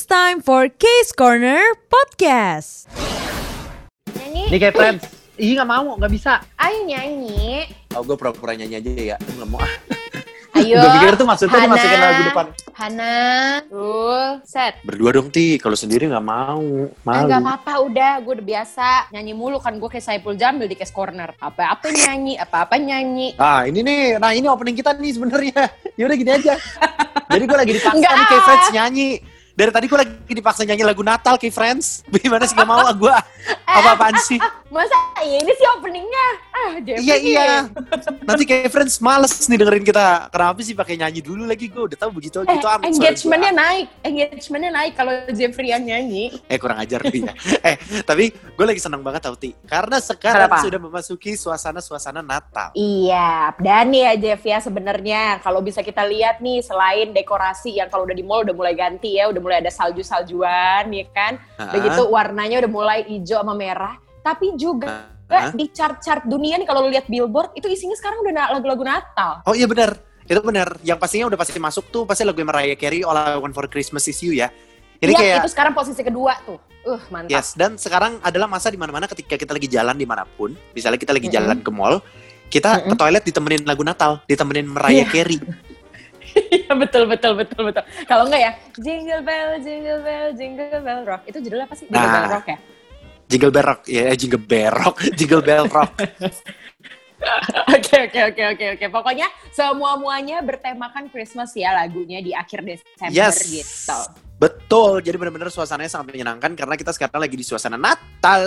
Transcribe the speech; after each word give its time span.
It's 0.00 0.08
time 0.08 0.40
for 0.40 0.64
Case 0.72 1.12
Corner 1.12 1.60
Podcast. 1.92 2.88
Nyanyi. 4.16 4.48
Nih 4.48 4.56
kayak 4.56 4.72
friends. 4.72 5.04
Ih 5.36 5.52
nggak 5.52 5.68
mau, 5.68 5.92
nggak 6.00 6.08
bisa. 6.08 6.40
Ayo 6.56 6.88
nyanyi. 6.88 7.68
Oh 7.92 8.00
gue 8.00 8.16
pura-pura 8.16 8.56
nyanyi 8.56 8.80
aja 8.80 8.90
ya. 8.96 9.16
Nggak 9.20 9.48
mau. 9.52 9.60
ah. 9.60 9.68
Ayo. 10.56 10.80
Gue 10.80 10.90
pikir 10.96 11.12
tuh 11.20 11.28
maksudnya 11.28 11.52
Hana. 11.52 11.66
dimasukin 11.68 11.98
lagu 12.00 12.22
depan. 12.32 12.46
Hana. 12.72 13.16
Tuh, 13.68 14.40
set. 14.40 14.80
Berdua 14.88 15.12
dong 15.12 15.28
ti. 15.28 15.60
Kalau 15.60 15.76
sendiri 15.76 16.08
nggak 16.08 16.24
mau. 16.24 16.64
Ah, 17.04 17.20
Malu. 17.20 17.28
gak 17.28 17.40
apa-apa 17.44 17.72
udah, 17.84 18.12
gue 18.24 18.32
udah 18.40 18.46
biasa 18.56 19.12
nyanyi 19.12 19.36
mulu 19.36 19.60
kan 19.60 19.76
gue 19.76 19.88
kayak 19.92 20.00
Saipul 20.00 20.32
Jambil 20.32 20.64
di 20.64 20.80
Case 20.80 20.96
Corner. 20.96 21.36
Apa-apa 21.36 21.92
nyanyi, 21.92 22.40
apa-apa 22.40 22.80
nyanyi. 22.80 23.36
Ah 23.36 23.68
ini 23.68 23.84
nih, 23.84 24.16
nah 24.16 24.32
ini 24.32 24.48
opening 24.48 24.80
kita 24.80 24.96
nih 24.96 25.12
sebenarnya. 25.12 25.68
Ya 26.00 26.08
udah 26.08 26.16
gini 26.16 26.32
aja. 26.32 26.56
Jadi 27.28 27.44
gue 27.44 27.58
lagi 27.60 27.72
dipaksa 27.76 27.96
Nggak. 28.00 28.12
nih 28.16 28.24
kayak 28.24 28.44
friends 28.48 28.68
nyanyi. 28.72 29.10
Dari 29.60 29.76
tadi 29.76 29.92
gue 29.92 29.98
lagi 30.00 30.32
dipaksa 30.32 30.64
nyanyi 30.64 30.88
lagu 30.88 31.04
Natal 31.04 31.36
kayak 31.36 31.52
friends. 31.52 32.00
Gimana 32.24 32.48
sih 32.48 32.56
gak 32.56 32.64
mau 32.64 32.80
gue? 32.96 33.12
Apa-apaan 33.68 34.16
sih? 34.24 34.40
Masa 34.70 34.94
iya 35.26 35.42
ini 35.42 35.50
sih 35.50 35.66
openingnya? 35.74 36.26
Ah, 36.54 36.78
Jeffrey. 36.78 37.02
Iya 37.02 37.16
iya. 37.18 37.46
Nanti 38.22 38.46
kayak 38.46 38.70
friends 38.70 39.02
males 39.02 39.34
nih 39.50 39.58
dengerin 39.58 39.82
kita. 39.82 40.30
Kenapa 40.30 40.62
sih 40.62 40.78
pakai 40.78 40.94
nyanyi 40.94 41.18
dulu 41.18 41.42
lagi? 41.42 41.66
Gue 41.66 41.90
udah 41.90 41.98
tahu 41.98 42.14
begitu 42.14 42.46
Eh, 42.46 42.54
gitu 42.54 42.70
amat. 42.70 42.86
engagementnya 42.86 43.50
naik, 43.50 43.86
engagementnya 44.06 44.70
naik 44.70 44.92
kalau 44.94 45.10
Jeffrey 45.34 45.74
yang 45.74 45.82
nyanyi. 45.82 46.30
Eh 46.46 46.54
kurang 46.54 46.78
ajar 46.78 47.02
nih 47.02 47.26
ya. 47.26 47.34
eh 47.74 47.76
tapi 48.06 48.30
gue 48.30 48.62
lagi 48.64 48.78
seneng 48.78 49.02
banget 49.02 49.26
tau 49.26 49.34
Ti. 49.34 49.58
Karena 49.66 49.98
sekarang 49.98 50.46
Kenapa? 50.46 50.62
sudah 50.62 50.78
memasuki 50.78 51.34
suasana-suasana 51.34 52.22
Natal. 52.22 52.70
Iya, 52.78 53.50
dan 53.58 53.90
ya 53.90 54.14
Jeff 54.14 54.46
ya 54.46 54.62
sebenarnya 54.62 55.42
kalau 55.42 55.66
bisa 55.66 55.82
kita 55.82 56.06
lihat 56.06 56.38
nih 56.38 56.62
selain 56.62 57.10
dekorasi 57.10 57.82
yang 57.82 57.90
kalau 57.90 58.06
udah 58.06 58.14
di 58.14 58.22
mall 58.22 58.46
udah 58.46 58.54
mulai 58.54 58.78
ganti 58.78 59.18
ya, 59.18 59.26
udah 59.26 59.42
mulai 59.42 59.58
ada 59.58 59.72
salju-saljuan 59.74 60.86
ya 60.94 61.06
kan. 61.10 61.42
Begitu 61.74 62.06
warnanya 62.06 62.62
udah 62.62 62.70
mulai 62.70 62.98
hijau 63.02 63.42
sama 63.42 63.58
merah, 63.58 63.98
tapi 64.20 64.54
juga 64.54 65.08
Ah. 65.30 65.54
di 65.54 65.70
chart-chart 65.70 66.26
dunia 66.26 66.58
nih 66.58 66.66
kalau 66.66 66.82
lu 66.82 66.90
lihat 66.90 67.06
billboard 67.06 67.54
itu 67.54 67.70
isinya 67.70 67.94
sekarang 67.94 68.18
udah 68.20 68.50
lagu-lagu 68.50 68.82
Natal. 68.82 69.46
Oh 69.46 69.54
iya 69.54 69.64
benar. 69.64 69.94
Itu 70.26 70.42
benar. 70.42 70.74
Yang 70.82 70.98
pastinya 70.98 71.30
udah 71.30 71.38
pasti 71.38 71.54
masuk 71.56 71.86
tuh 71.86 72.02
pasti 72.02 72.26
lagu 72.26 72.42
Mariah 72.42 72.74
Carey 72.74 73.06
All 73.06 73.14
I 73.14 73.38
Want 73.38 73.50
for 73.50 73.66
Christmas 73.66 74.06
Is 74.06 74.18
You 74.20 74.34
ya. 74.34 74.50
Ini 74.98 75.06
Iya, 75.06 75.16
kayak 75.16 75.36
itu 75.40 75.50
sekarang 75.50 75.72
posisi 75.72 76.02
kedua 76.02 76.34
tuh. 76.42 76.58
Uh, 76.80 76.98
mantap. 77.08 77.30
yes 77.30 77.54
dan 77.54 77.76
sekarang 77.76 78.18
adalah 78.20 78.44
masa 78.44 78.68
di 78.68 78.76
mana-mana 78.76 79.04
ketika 79.04 79.36
kita 79.36 79.52
lagi 79.52 79.68
jalan 79.68 79.94
di 79.94 80.02
mana 80.02 80.24
pun, 80.26 80.50
misalnya 80.72 80.96
kita 80.96 81.12
lagi 81.12 81.28
Mm-mm. 81.28 81.36
jalan 81.38 81.56
ke 81.60 81.70
mall, 81.70 82.00
kita 82.48 82.80
ke 82.80 82.88
Mm-mm. 82.88 82.98
toilet 82.98 83.22
ditemenin 83.22 83.62
lagu 83.62 83.84
Natal, 83.84 84.18
ditemenin 84.24 84.66
Mariah 84.66 85.04
Iya. 85.04 85.12
Carey. 85.14 85.38
Iya, 86.30 86.72
betul 86.74 87.04
betul 87.04 87.34
betul 87.34 87.62
betul. 87.66 87.82
Kalau 88.04 88.22
enggak 88.24 88.40
ya, 88.40 88.52
Jingle 88.76 89.20
Bell, 89.20 89.50
Jingle 89.58 90.00
Bell, 90.00 90.26
Jingle 90.32 90.78
Bell 90.78 91.00
Rock. 91.02 91.22
Itu 91.26 91.38
judulnya 91.38 91.66
apa 91.66 91.74
sih? 91.74 91.86
Jingle 91.86 92.00
Nah. 92.02 92.14
Bell 92.16 92.30
Rock 92.32 92.46
ya? 92.46 92.58
Jingle 93.30 93.48
Bell 93.48 93.62
Rock, 93.64 93.80
ya 93.86 94.10
Jingle 94.12 94.42
Bell 94.42 94.74
Rock, 94.74 94.96
Jingle 95.18 95.40
Bell 95.40 95.64
Rock. 95.64 95.92
Oke 97.68 98.08
oke 98.08 98.20
oke 98.32 98.42
oke 98.56 98.66
oke. 98.74 98.86
Pokoknya 98.88 99.28
semua 99.52 99.92
muanya 99.94 100.40
bertemakan 100.40 101.12
Christmas 101.12 101.52
ya 101.52 101.76
lagunya 101.76 102.24
di 102.24 102.32
akhir 102.32 102.64
Desember 102.64 103.12
Yes. 103.12 103.44
gitu. 103.44 103.98
Betul, 104.40 105.04
jadi 105.04 105.20
benar-benar 105.20 105.52
suasananya 105.52 105.92
sangat 105.92 106.16
menyenangkan 106.16 106.56
karena 106.56 106.80
kita 106.80 106.96
sekarang 106.96 107.20
lagi 107.20 107.36
di 107.36 107.44
suasana 107.44 107.76
Natal. 107.76 108.40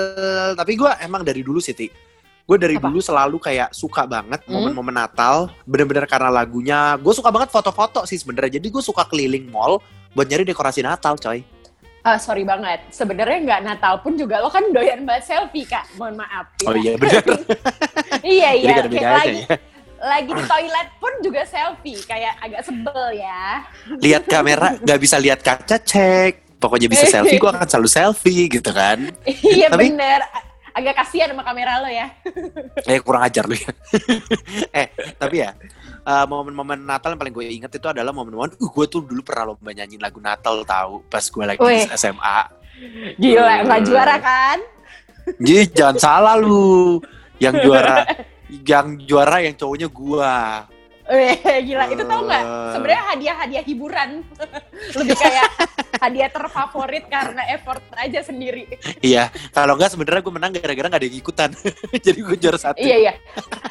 Tapi 0.57 0.73
gue 0.73 0.89
emang 1.05 1.21
dari 1.21 1.45
dulu 1.45 1.61
sih. 1.61 1.77
Gue 2.43 2.57
dari 2.57 2.81
Apa? 2.81 2.89
dulu 2.89 2.97
selalu 2.97 3.37
kayak 3.37 3.77
suka 3.77 4.09
banget 4.09 4.41
Hmm? 4.49 4.57
momen-momen 4.57 4.97
Natal. 4.97 5.53
Bener-bener 5.69 6.09
karena 6.09 6.33
lagunya. 6.33 6.97
Gue 6.97 7.13
suka 7.13 7.29
banget 7.29 7.53
foto-foto 7.53 8.09
sih 8.09 8.17
sebenarnya. 8.17 8.57
Jadi 8.57 8.73
gue 8.73 8.81
suka 8.81 9.05
keliling 9.05 9.53
mall 9.53 9.85
buat 10.17 10.25
nyari 10.25 10.49
dekorasi 10.49 10.81
Natal, 10.81 11.13
coy. 11.15 11.45
Ah 12.03 12.19
sorry 12.19 12.43
banget. 12.43 12.83
Sebenarnya 12.91 13.39
nggak 13.41 13.61
Natal 13.63 13.95
pun 13.99 14.13
juga 14.13 14.37
lo 14.37 14.51
kan 14.51 14.67
doyan 14.69 15.07
banget 15.07 15.23
selfie 15.25 15.63
kak. 15.63 15.87
Mohon 15.95 16.19
maaf. 16.19 16.45
ya. 16.59 16.67
Oh 16.67 16.75
iya, 16.75 16.93
bener. 16.99 17.23
iya 18.21 18.49
iya. 18.51 18.75
Kayak 18.83 19.13
lagi 19.17 19.39
ya. 19.41 19.55
lagi 20.03 20.29
di 20.29 20.43
toilet 20.43 20.89
pun 20.99 21.13
juga 21.23 21.41
selfie. 21.47 22.03
Kayak 22.03 22.35
agak 22.43 22.61
sebel 22.61 23.03
ya. 23.15 23.63
Lihat 24.03 24.23
kamera, 24.27 24.75
nggak 24.77 24.99
bisa 24.99 25.15
lihat 25.15 25.39
kaca, 25.39 25.79
cek. 25.79 26.59
Pokoknya 26.59 26.87
bisa 26.87 27.07
selfie, 27.07 27.39
gue 27.39 27.49
akan 27.49 27.67
selalu 27.67 27.87
selfie 27.87 28.47
gitu 28.47 28.71
kan. 28.71 28.99
iya 29.27 29.71
Tapi- 29.71 29.91
bener. 29.91 30.19
Agak 30.73 30.97
kasihan 30.97 31.29
sama 31.29 31.45
kamera 31.45 31.77
lo 31.79 31.87
ya. 31.87 32.09
Eh 32.83 32.97
kurang 32.99 33.21
ajar 33.21 33.45
lu 33.45 33.53
ya. 33.53 33.69
eh 34.81 34.87
tapi 35.15 35.45
ya 35.45 35.53
eh, 36.03 36.25
momen-momen 36.27 36.79
Natal 36.83 37.15
yang 37.15 37.21
paling 37.21 37.35
gue 37.35 37.45
inget 37.47 37.71
itu 37.71 37.87
adalah 37.87 38.11
momen-momen 38.11 38.55
uh, 38.59 38.69
gue 38.69 38.85
tuh 38.91 39.01
dulu 39.03 39.23
pernah 39.23 39.55
lomba 39.55 39.71
nyanyiin 39.71 40.03
lagu 40.03 40.19
Natal 40.19 40.63
tahu 40.67 41.03
pas 41.07 41.23
gue 41.23 41.43
lagi 41.43 41.59
di 41.59 41.87
SMA. 41.95 42.39
Gila, 43.15 43.53
nggak 43.63 43.81
juara 43.87 44.15
kan? 44.19 44.57
Jadi 45.39 45.63
jangan 45.71 45.97
salah 45.99 46.35
lu. 46.35 46.99
Yang 47.39 47.55
juara 47.65 47.95
yang 48.69 48.87
juara 49.03 49.37
yang 49.43 49.55
cowoknya 49.57 49.87
gua. 49.89 50.67
Weh, 51.03 51.35
gila. 51.67 51.85
Itu 51.91 52.03
tau 52.07 52.23
nggak? 52.23 52.43
Eh. 52.43 52.71
Sebenarnya 52.75 53.03
hadiah-hadiah 53.11 53.63
hiburan. 53.67 54.09
Lebih 54.99 55.15
kayak 55.19 55.49
hadiah 55.99 56.29
terfavorit 56.31 57.05
karena 57.11 57.43
effort 57.51 57.83
aja 57.99 58.23
sendiri. 58.23 58.67
Iya, 59.03 59.27
kalau 59.51 59.75
enggak 59.75 59.91
sebenarnya 59.95 60.21
gue 60.23 60.33
menang 60.33 60.51
gara-gara 60.55 60.87
gak 60.87 60.99
ada 61.03 61.07
yang 61.07 61.19
ikutan. 61.19 61.49
Jadi 62.05 62.19
gue 62.23 62.37
juara 62.39 62.59
satu. 62.59 62.79
Iya, 62.79 62.97
iya. 63.09 63.13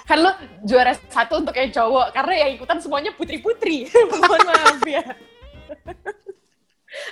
Kan 0.05 0.19
lu 0.21 0.33
juara 0.65 0.93
satu 1.09 1.41
untuk 1.41 1.57
yang 1.57 1.73
cowok. 1.73 2.13
Karena 2.13 2.35
yang 2.49 2.51
ikutan 2.61 2.79
semuanya 2.85 3.11
putri-putri. 3.17 3.89
Mohon 4.13 4.41
maaf 4.53 4.81
ya. 4.85 5.05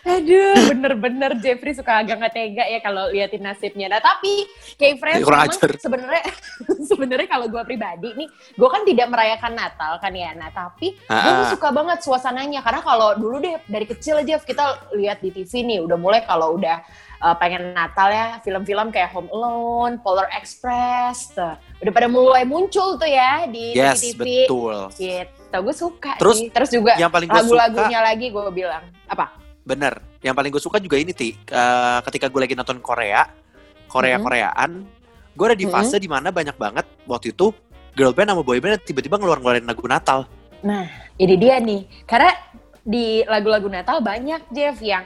Aduh, 0.06 0.72
bener-bener 0.72 1.30
Jeffrey 1.38 1.76
suka 1.76 2.00
agak 2.00 2.20
nggak 2.20 2.34
tega 2.34 2.64
ya 2.64 2.78
kalau 2.80 3.08
liatin 3.12 3.44
nasibnya. 3.44 3.86
Nah, 3.92 4.00
tapi 4.00 4.48
kayak 4.80 4.96
friends 4.98 5.24
memang 5.24 5.78
sebenarnya 5.80 6.24
sebenarnya 6.90 7.28
kalau 7.28 7.46
gue 7.48 7.62
pribadi 7.64 8.08
nih, 8.16 8.28
gue 8.30 8.68
kan 8.68 8.82
tidak 8.88 9.06
merayakan 9.12 9.52
Natal 9.54 9.92
kan 10.00 10.12
ya. 10.12 10.30
Nah, 10.36 10.50
tapi 10.52 10.96
gue 10.96 11.32
tuh 11.44 11.48
suka 11.58 11.68
banget 11.74 11.98
suasananya 12.00 12.60
karena 12.64 12.80
kalau 12.80 13.16
dulu 13.16 13.42
deh 13.42 13.56
dari 13.68 13.86
kecil 13.88 14.20
aja 14.22 14.40
kita 14.40 14.92
lihat 14.96 15.20
di 15.20 15.30
TV 15.30 15.62
nih 15.66 15.78
udah 15.84 15.98
mulai 16.00 16.24
kalau 16.24 16.56
udah 16.56 16.80
uh, 17.22 17.36
pengen 17.36 17.76
Natal 17.76 18.08
ya 18.10 18.26
film-film 18.40 18.88
kayak 18.90 19.12
Home 19.12 19.28
Alone, 19.30 20.00
Polar 20.00 20.26
Express, 20.34 21.36
tuh. 21.36 21.54
udah 21.80 21.92
pada 21.92 22.08
mulai 22.08 22.42
muncul 22.48 22.96
tuh 22.96 23.08
ya 23.08 23.46
di 23.46 23.76
yes, 23.76 24.00
TV. 24.00 24.48
betul. 24.48 24.76
Gitu, 24.96 25.56
gue 25.60 25.74
suka 25.76 26.16
Terus, 26.16 26.36
sih. 26.40 26.48
Terus 26.50 26.70
juga 26.72 26.92
Yang 26.96 27.12
paling 27.12 27.30
lagu-lagunya 27.30 28.00
lagi 28.00 28.26
gue 28.32 28.42
bilang 28.52 28.84
apa? 29.06 29.49
Bener. 29.70 29.94
Yang 30.18 30.34
paling 30.34 30.50
gue 30.50 30.62
suka 30.62 30.82
juga 30.82 30.98
ini, 30.98 31.14
Ti. 31.14 31.30
Eh, 31.30 31.98
ketika 32.10 32.26
gue 32.26 32.40
lagi 32.42 32.58
nonton 32.58 32.82
Korea, 32.82 33.22
Korea-Koreaan, 33.86 34.70
gue 35.38 35.46
ada 35.46 35.54
di 35.54 35.66
Mhm. 35.66 35.72
fase 35.72 35.96
di 36.02 36.10
mana 36.10 36.34
banyak 36.34 36.58
banget 36.58 36.86
waktu 37.06 37.30
itu 37.30 37.54
girl 37.94 38.10
band 38.10 38.34
sama 38.34 38.42
boy 38.42 38.58
band 38.58 38.82
tiba-tiba 38.82 39.18
ngeluarin 39.18 39.66
lagu 39.66 39.86
Natal. 39.86 40.26
Ini 41.16 41.34
dia 41.38 41.56
nih, 41.62 42.04
karena 42.04 42.34
di 42.84 43.24
lagu-lagu 43.24 43.70
Natal 43.70 44.02
banyak 44.04 44.50
Jeff 44.52 44.76
yang 44.84 45.04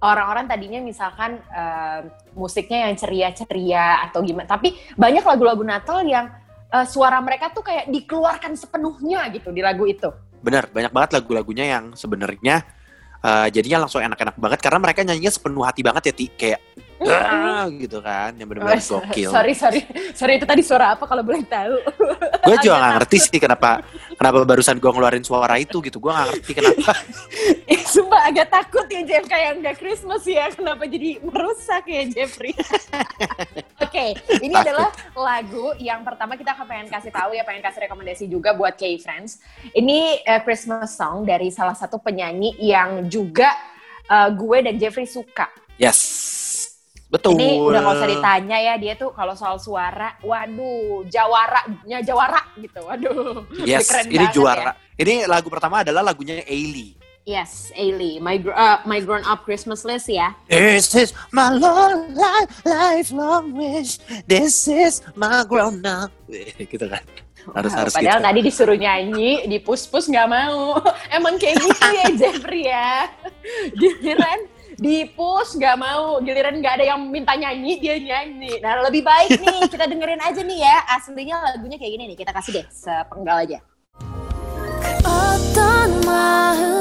orang-orang 0.00 0.48
tadinya 0.48 0.80
misalkan 0.80 1.40
eh, 1.52 2.00
musiknya 2.36 2.88
yang 2.88 2.94
ceria-ceria 2.96 4.04
atau 4.08 4.20
gimana, 4.24 4.48
tapi 4.48 4.76
banyak 4.96 5.24
lagu-lagu 5.24 5.64
Natal 5.64 6.04
yang 6.06 6.32
eh, 6.74 6.86
suara 6.88 7.20
mereka 7.20 7.52
tuh 7.54 7.62
kayak 7.62 7.86
dikeluarkan 7.92 8.56
sepenuhnya 8.56 9.28
gitu 9.30 9.52
di 9.54 9.60
lagu 9.60 9.84
itu. 9.86 10.10
Bener, 10.44 10.68
banyak 10.68 10.92
banget 10.92 11.10
lagu-lagunya 11.20 11.64
yang 11.64 11.84
sebenarnya 11.96 12.64
eh, 13.24 13.46
jadinya 13.50 13.78
langsung 13.82 14.00
enak-enak 14.00 14.36
banget 14.36 14.60
karena 14.60 14.78
mereka 14.78 15.00
nyanyinya 15.02 15.32
sepenuh 15.32 15.64
hati 15.64 15.80
banget 15.80 16.12
ya, 16.12 16.14
Ti. 16.14 16.26
Kayak 16.36 16.60
"Ah," 17.04 17.66
gitu 17.68 17.98
kan, 18.00 18.32
yang 18.32 18.48
bener-bener 18.48 18.80
Oh, 18.80 19.00
gokil. 19.02 19.28
sorry, 19.28 19.52
sorry, 19.52 19.80
sorry 20.14 20.38
itu 20.38 20.46
tadi 20.46 20.62
suara 20.62 20.94
apa 20.94 21.04
kalau 21.04 21.20
boleh 21.20 21.44
tahu? 21.44 21.74
gue 22.48 22.56
juga 22.60 22.76
Agak 22.76 22.80
gak 22.80 22.92
ngerti 23.00 23.16
sih 23.18 23.38
kenapa 23.40 23.70
kenapa 24.14 24.36
barusan 24.44 24.76
gue 24.76 24.88
ngeluarin 24.88 25.24
suara 25.24 25.56
itu 25.56 25.80
gitu 25.80 25.96
gue 25.98 26.08
gak 26.08 26.26
ngerti 26.32 26.50
kenapa 26.54 26.92
Sumpah 27.94 28.26
agak 28.26 28.50
takut 28.50 28.90
ya 28.90 29.06
Jeff 29.06 29.30
kayak 29.30 29.62
nggak 29.62 29.76
Christmas 29.78 30.26
ya 30.26 30.50
kenapa 30.50 30.82
jadi 30.82 31.22
merusak 31.22 31.86
ya 31.86 32.02
Jeffrey. 32.10 32.50
Oke, 33.86 34.18
ini 34.42 34.50
Takut. 34.50 34.66
adalah 34.66 34.88
lagu 35.14 35.66
yang 35.78 36.02
pertama 36.02 36.34
kita 36.34 36.58
akan 36.58 36.66
pengen 36.66 36.88
kasih 36.90 37.14
tahu 37.14 37.38
ya, 37.38 37.46
pengen 37.46 37.62
kasih 37.62 37.86
rekomendasi 37.86 38.24
juga 38.26 38.50
buat 38.58 38.74
K 38.74 38.98
Friends. 38.98 39.38
Ini 39.70 40.26
eh, 40.26 40.42
Christmas 40.42 40.98
song 40.98 41.22
dari 41.22 41.54
salah 41.54 41.78
satu 41.78 42.02
penyanyi 42.02 42.58
yang 42.58 43.06
juga 43.06 43.54
eh, 44.10 44.28
gue 44.34 44.58
dan 44.66 44.74
Jeffrey 44.74 45.06
suka. 45.06 45.46
yes 45.78 46.34
betul 47.04 47.38
Ini 47.38 47.62
udah 47.62 47.78
gak 47.78 47.94
usah 47.94 48.10
ditanya 48.10 48.58
ya, 48.58 48.74
dia 48.74 48.98
tuh 48.98 49.14
kalau 49.14 49.38
soal 49.38 49.62
suara, 49.62 50.18
waduh, 50.18 51.06
jawaranya 51.06 52.02
jawara 52.02 52.42
gitu, 52.58 52.82
waduh. 52.82 53.46
yes 53.62 53.86
keren 53.94 54.10
ini 54.10 54.26
juara 54.34 54.74
ya. 54.98 54.98
ini 54.98 55.14
lagu 55.30 55.46
pertama 55.46 55.86
adalah 55.86 56.02
lagunya 56.02 56.42
Ailey 56.42 57.03
Yes, 57.24 57.72
Ailey, 57.72 58.20
my, 58.20 58.36
gr- 58.36 58.52
uh, 58.52 58.84
my 58.84 59.00
grown 59.00 59.24
up 59.24 59.48
Christmas 59.48 59.80
list 59.80 60.12
ya. 60.12 60.36
This 60.44 60.92
is 60.92 61.16
my 61.32 61.56
long 61.56 62.12
life, 62.12 62.60
lifelong 62.68 63.56
wish. 63.56 63.96
This 64.28 64.68
is 64.68 65.00
my 65.16 65.40
grown 65.48 65.80
up. 65.88 66.12
gitu 66.60 66.84
kan. 66.84 67.00
Harus 67.56 67.72
Wow, 67.72 67.80
harus 67.80 67.92
padahal 67.96 68.20
gitu. 68.20 68.28
tadi 68.28 68.40
disuruh 68.44 68.76
nyanyi, 68.76 69.48
di 69.48 69.56
pus-pus 69.56 70.04
nggak 70.12 70.28
mau. 70.28 70.76
Emang 71.16 71.40
kayak 71.40 71.64
gitu 71.64 71.86
ya 71.96 72.06
Jeffrey 72.20 72.68
ya. 72.68 73.08
Giliran 73.72 74.40
di 74.76 75.08
push 75.08 75.56
nggak 75.56 75.76
mau 75.80 76.20
giliran 76.20 76.60
nggak 76.60 76.74
ada 76.76 76.84
yang 76.92 77.00
minta 77.06 77.30
nyanyi 77.38 77.78
dia 77.78 77.94
nyanyi 77.94 78.58
nah 78.58 78.82
lebih 78.82 79.06
baik 79.06 79.38
nih 79.38 79.70
kita 79.70 79.86
dengerin 79.86 80.18
aja 80.18 80.42
nih 80.42 80.66
ya 80.66 80.76
aslinya 80.98 81.46
lagunya 81.46 81.78
kayak 81.78 81.94
gini 81.94 82.04
nih 82.10 82.18
kita 82.18 82.34
kasih 82.34 82.58
deh 82.58 82.66
sepenggal 82.74 83.38
aja 83.46 83.62
어 85.06 86.73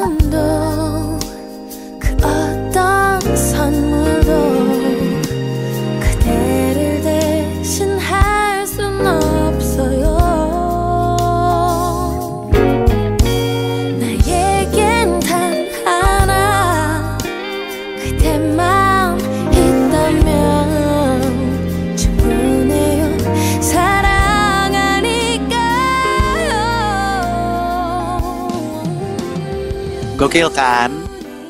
Gokil 30.23 30.47
kan? 30.55 30.87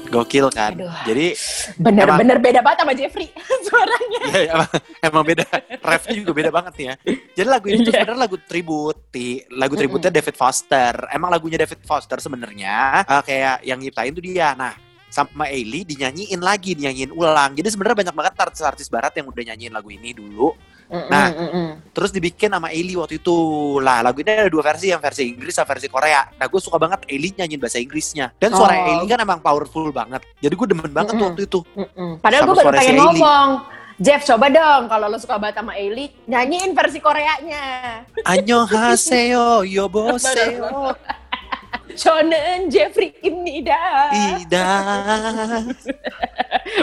Gokil 0.10 0.50
kan? 0.50 0.74
Aduh. 0.74 0.90
Jadi 1.06 1.38
bener-bener 1.78 2.42
beda 2.42 2.66
banget 2.66 2.81
sama 2.81 2.94
Jeffrey 2.98 3.30
suaranya 3.70 4.20
ya, 4.34 4.42
emang, 4.50 4.72
emang 4.98 5.24
beda. 5.30 5.46
Refnya 5.78 6.14
juga 6.18 6.31
beda 6.34 6.50
banget 6.50 6.74
nih 6.81 6.86
ya. 6.90 6.96
Jadi 7.38 7.48
lagu 7.54 7.66
ini 7.70 7.86
tuh 7.86 7.94
Iya. 7.94 8.02
sebenarnya 8.02 8.22
lagu 8.25 8.38
tribut. 8.42 8.98
Lagu 9.54 9.74
tributnya 9.78 10.10
David 10.10 10.34
Foster. 10.34 11.06
Emang 11.14 11.30
lagunya 11.30 11.62
David 11.62 11.86
Foster 11.86 12.18
sebenarnya 12.18 13.06
eh, 13.06 13.22
kayak 13.22 13.62
yang 13.62 13.78
nyiptain 13.78 14.10
tuh 14.10 14.25
dia. 14.25 14.58
Nah, 14.58 14.74
sama 15.06 15.46
Ailey 15.54 15.86
dinyanyiin 15.86 16.42
lagi, 16.42 16.74
dinyanyiin 16.74 17.14
ulang. 17.14 17.54
Jadi 17.54 17.70
sebenarnya 17.70 18.10
banyak 18.10 18.16
banget 18.18 18.34
artis-artis 18.42 18.90
barat 18.90 19.14
yang 19.14 19.30
udah 19.30 19.54
nyanyiin 19.54 19.70
lagu 19.70 19.94
ini 19.94 20.18
dulu. 20.18 20.50
Nah, 20.94 21.25
Mm, 21.34 21.42
mm, 21.42 21.50
mm. 21.50 21.69
Terus 21.90 22.10
dibikin 22.10 22.50
sama 22.50 22.69
Ailey 22.69 22.94
waktu 22.94 23.18
itu. 23.18 23.34
Lah, 23.81 24.00
lagu 24.00 24.22
ini 24.22 24.30
ada 24.30 24.45
dua 24.45 24.62
versi, 24.62 24.90
yang 24.90 24.98
versi 24.98 25.25
Inggris 25.25 25.54
sama 25.54 25.74
versi 25.74 25.90
Korea. 25.90 26.22
Nah, 26.38 26.45
gue 26.45 26.60
suka 26.62 26.78
banget 26.78 27.01
Ailey 27.10 27.34
nyanyiin 27.34 27.57
bahasa 27.57 27.78
Inggrisnya. 27.78 28.30
Dan 28.38 28.54
suara 28.54 28.74
Oh. 28.74 28.88
Ailey 28.94 29.06
kan 29.07 29.18
emang 29.18 29.40
powerful 29.40 29.90
banget. 29.90 30.22
Jadi 30.38 30.54
gue 30.54 30.68
demen 30.69 30.88
banget 30.88 31.18
Mm-mm. 31.18 31.25
waktu 31.28 31.42
itu. 31.44 31.60
Mm-mm. 31.74 32.10
Padahal 32.22 32.42
gue 32.45 32.56
baru 32.56 32.69
si 32.69 32.78
pengen 32.78 32.94
Ailey. 32.94 33.01
ngomong 33.01 33.48
Jeff 33.95 34.22
coba 34.25 34.50
dong 34.50 34.90
kalau 34.90 35.06
lo 35.06 35.18
suka 35.18 35.38
banget 35.38 35.62
sama 35.62 35.74
Ailey 35.74 36.10
nyanyiin 36.25 36.74
versi 36.74 36.98
Koreanya 36.98 37.62
Annyeonghaseyo, 38.25 39.62
yoboseo, 39.63 40.98
Shonen 41.94 42.74
Jeffrey 42.74 43.13
Imnida 43.22 43.78
ida. 44.42 44.66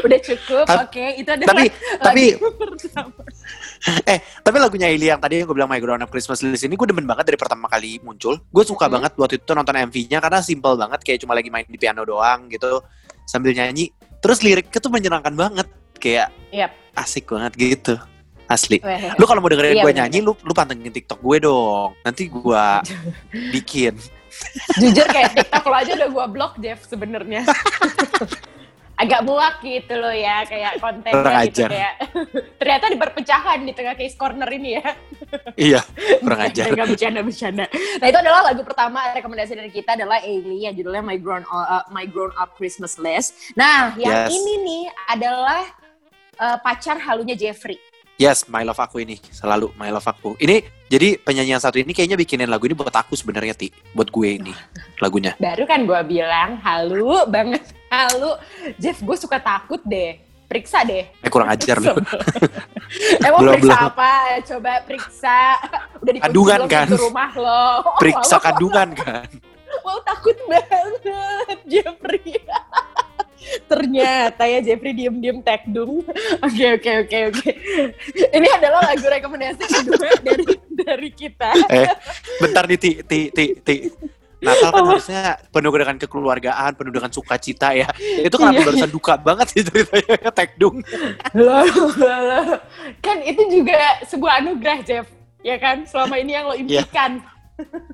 Udah 0.06 0.18
cukup, 0.22 0.70
oke 0.70 1.04
itu 1.18 1.26
adalah 1.26 1.50
Tapi, 1.50 1.64
tapi, 1.98 2.24
pertama. 2.38 3.10
Eh, 4.04 4.20
tapi 4.40 4.56
lagunya 4.60 4.88
Ailey 4.88 5.08
yang 5.08 5.20
tadi 5.20 5.40
yang 5.40 5.48
gue 5.48 5.56
bilang 5.56 5.70
My 5.70 5.80
Grown 5.80 6.00
Up 6.00 6.12
Christmas 6.12 6.44
List 6.44 6.62
ini 6.62 6.76
gue 6.76 6.84
demen 6.84 7.08
banget 7.08 7.32
dari 7.32 7.38
pertama 7.40 7.64
kali 7.66 7.96
muncul. 8.00 8.36
Gue 8.52 8.64
suka 8.64 8.86
Mhm. 8.86 8.92
banget 8.92 9.12
waktu 9.16 9.34
itu 9.40 9.52
nonton 9.52 9.76
MV-nya 9.76 10.18
karena 10.20 10.38
simple 10.40 10.76
banget 10.76 11.00
kayak 11.00 11.18
cuma 11.24 11.32
lagi 11.32 11.48
main 11.48 11.64
di 11.64 11.78
piano 11.80 12.04
doang 12.04 12.48
gitu 12.48 12.84
sambil 13.24 13.56
nyanyi. 13.56 13.88
Terus 14.20 14.44
liriknya 14.44 14.78
tuh 14.78 14.92
menyenangkan 14.92 15.32
banget, 15.32 15.68
kayak 15.96 16.28
Yap. 16.52 16.72
asik 16.92 17.32
banget 17.32 17.52
gitu. 17.56 17.94
Asli. 18.44 18.82
Weh. 18.82 19.14
Lu 19.14 19.24
kalau 19.24 19.38
mau 19.38 19.46
dengerin 19.46 19.78
Iya, 19.78 19.84
gue 19.86 19.92
nyanyi, 19.94 20.18
lu 20.20 20.34
lu 20.42 20.50
pantengin 20.50 20.90
TikTok 20.90 21.22
gue 21.22 21.36
dong. 21.40 21.94
Nanti 22.02 22.26
gue 22.26 22.64
bikin. 23.54 23.94
Jujur 24.76 25.06
kayak 25.06 25.38
TikTok 25.38 25.64
lo 25.66 25.74
aja 25.74 25.92
udah 25.94 26.08
gua 26.10 26.26
blok 26.30 26.52
Jeff 26.58 26.82
sebenarnya. 26.86 27.46
Agak 29.00 29.25
muak 29.25 29.64
gitu 29.64 29.97
loh 29.97 30.12
ya 30.12 30.44
kayak 30.44 30.76
kontennya 30.76 31.17
Kurang 31.17 31.35
gitu 31.41 31.64
ajar. 31.64 31.69
kayak 31.73 31.94
ternyata 32.61 32.85
di 32.87 32.99
perpecahan 33.00 33.58
di 33.64 33.73
tengah 33.73 33.94
case 33.97 34.12
corner 34.12 34.44
ini 34.52 34.76
ya. 34.76 34.93
iya, 35.56 35.81
kurang 36.20 36.41
ajar. 36.47 36.69
Enggak 36.69 36.88
bercanda 36.93 37.20
bercanda. 37.25 37.64
Nah 37.97 38.06
itu 38.06 38.19
adalah 38.20 38.41
lagu 38.44 38.61
pertama 38.61 39.00
rekomendasi 39.11 39.56
dari 39.56 39.73
kita 39.73 39.97
adalah 39.97 40.20
Ailey 40.20 40.69
yang 40.69 40.76
judulnya 40.76 41.00
My 41.00 41.17
Grown 41.17 41.49
uh, 41.49 41.88
My 41.88 42.05
Grown 42.05 42.37
Up 42.37 42.52
Christmas 42.55 43.00
List. 43.00 43.56
Nah 43.56 43.97
yang 43.97 44.29
Yes. 44.29 44.37
ini 44.37 44.52
nih 44.61 44.85
adalah 45.08 45.64
uh, 46.37 46.61
pacar 46.61 47.00
halunya 47.00 47.32
Jeffrey. 47.32 47.81
Yes, 48.20 48.44
My 48.52 48.69
Love 48.69 48.76
Aku 48.76 49.00
ini 49.00 49.17
selalu 49.32 49.73
My 49.81 49.88
Love 49.88 50.05
Aku. 50.05 50.37
Ini 50.37 50.61
jadi 50.93 51.17
penyanyi 51.17 51.56
yang 51.56 51.62
satu 51.64 51.81
ini 51.81 51.97
kayaknya 51.97 52.20
bikinin 52.20 52.52
lagu 52.52 52.69
ini 52.69 52.76
buat 52.76 52.93
aku 52.93 53.17
sebenarnya 53.17 53.56
ti, 53.56 53.73
buat 53.97 54.12
gue 54.12 54.29
ini 54.37 54.52
lagunya. 55.00 55.32
Baru 55.41 55.64
kan 55.64 55.88
gua 55.88 56.05
bilang 56.05 56.61
halu 56.61 57.25
banget 57.32 57.64
halu. 57.90 58.32
Jeff 58.78 58.98
gue 58.98 59.16
suka 59.19 59.37
takut 59.37 59.82
deh. 59.82 60.16
Periksa 60.46 60.82
deh. 60.82 61.06
Eh 61.22 61.31
kurang 61.31 61.46
ajar 61.46 61.78
lu. 61.78 61.94
Emang 63.26 63.38
Belum, 63.38 63.54
periksa 63.54 63.75
belum. 63.76 63.90
apa? 63.94 64.12
Coba 64.42 64.72
periksa. 64.82 65.38
Udah 66.02 66.10
dikunci 66.10 66.26
Kandungan, 66.26 66.58
belum 66.58 66.70
kan? 66.70 66.87
rumah 66.90 67.31
lo. 67.34 67.66
Periksa 68.02 68.37
Wow, 68.37 68.42
kandungan 68.42 68.88
kan. 68.94 69.26
Wow 69.81 69.98
takut 70.02 70.34
banget 70.50 70.90
Jeffrey. 71.64 72.34
Ternyata 73.66 74.42
ya 74.44 74.58
Jeffrey 74.60 74.92
diem-diem 74.92 75.38
tekdung. 75.40 76.02
Oke 76.42 76.64
oke 76.75 76.90
oke 77.06 77.19
oke. 77.31 77.50
Ini 78.28 78.48
adalah 78.52 78.84
lagu 78.84 79.06
rekomendasi 79.06 79.62
kedua 79.64 80.10
dari 80.20 80.44
dari 80.69 81.10
kita. 81.10 81.50
Eh, 81.69 81.87
bentar 82.38 82.66
nih 82.66 82.78
ti 82.78 82.90
ti 83.00 83.19
ti 83.31 83.44
ti. 83.56 83.76
Natal 84.40 84.72
kan 84.72 84.82
Apa? 84.82 84.90
harusnya 84.96 85.22
penuh 85.52 85.69
dengan 85.70 85.96
kekeluargaan, 85.96 86.72
penuh 86.72 86.92
dengan 86.92 87.12
sukacita 87.12 87.76
ya. 87.76 87.88
Itu 87.96 88.40
kenapa 88.40 88.60
Iya, 88.60 88.66
barusan 88.66 88.90
duka 88.90 89.14
banget 89.16 89.46
sih 89.52 89.62
ceritanya 89.62 90.32
Tekdung. 90.38 90.81
Kan 93.00 93.19
itu 93.20 93.42
juga 93.52 93.78
sebuah 94.04 94.40
anugerah 94.40 94.78
Jeff. 94.81 95.06
Ya 95.40 95.56
kan? 95.56 95.84
Selama 95.84 96.16
ini 96.16 96.32
yang 96.32 96.48
lo 96.48 96.56
Iya. 96.56 96.84
impikan. 96.84 97.20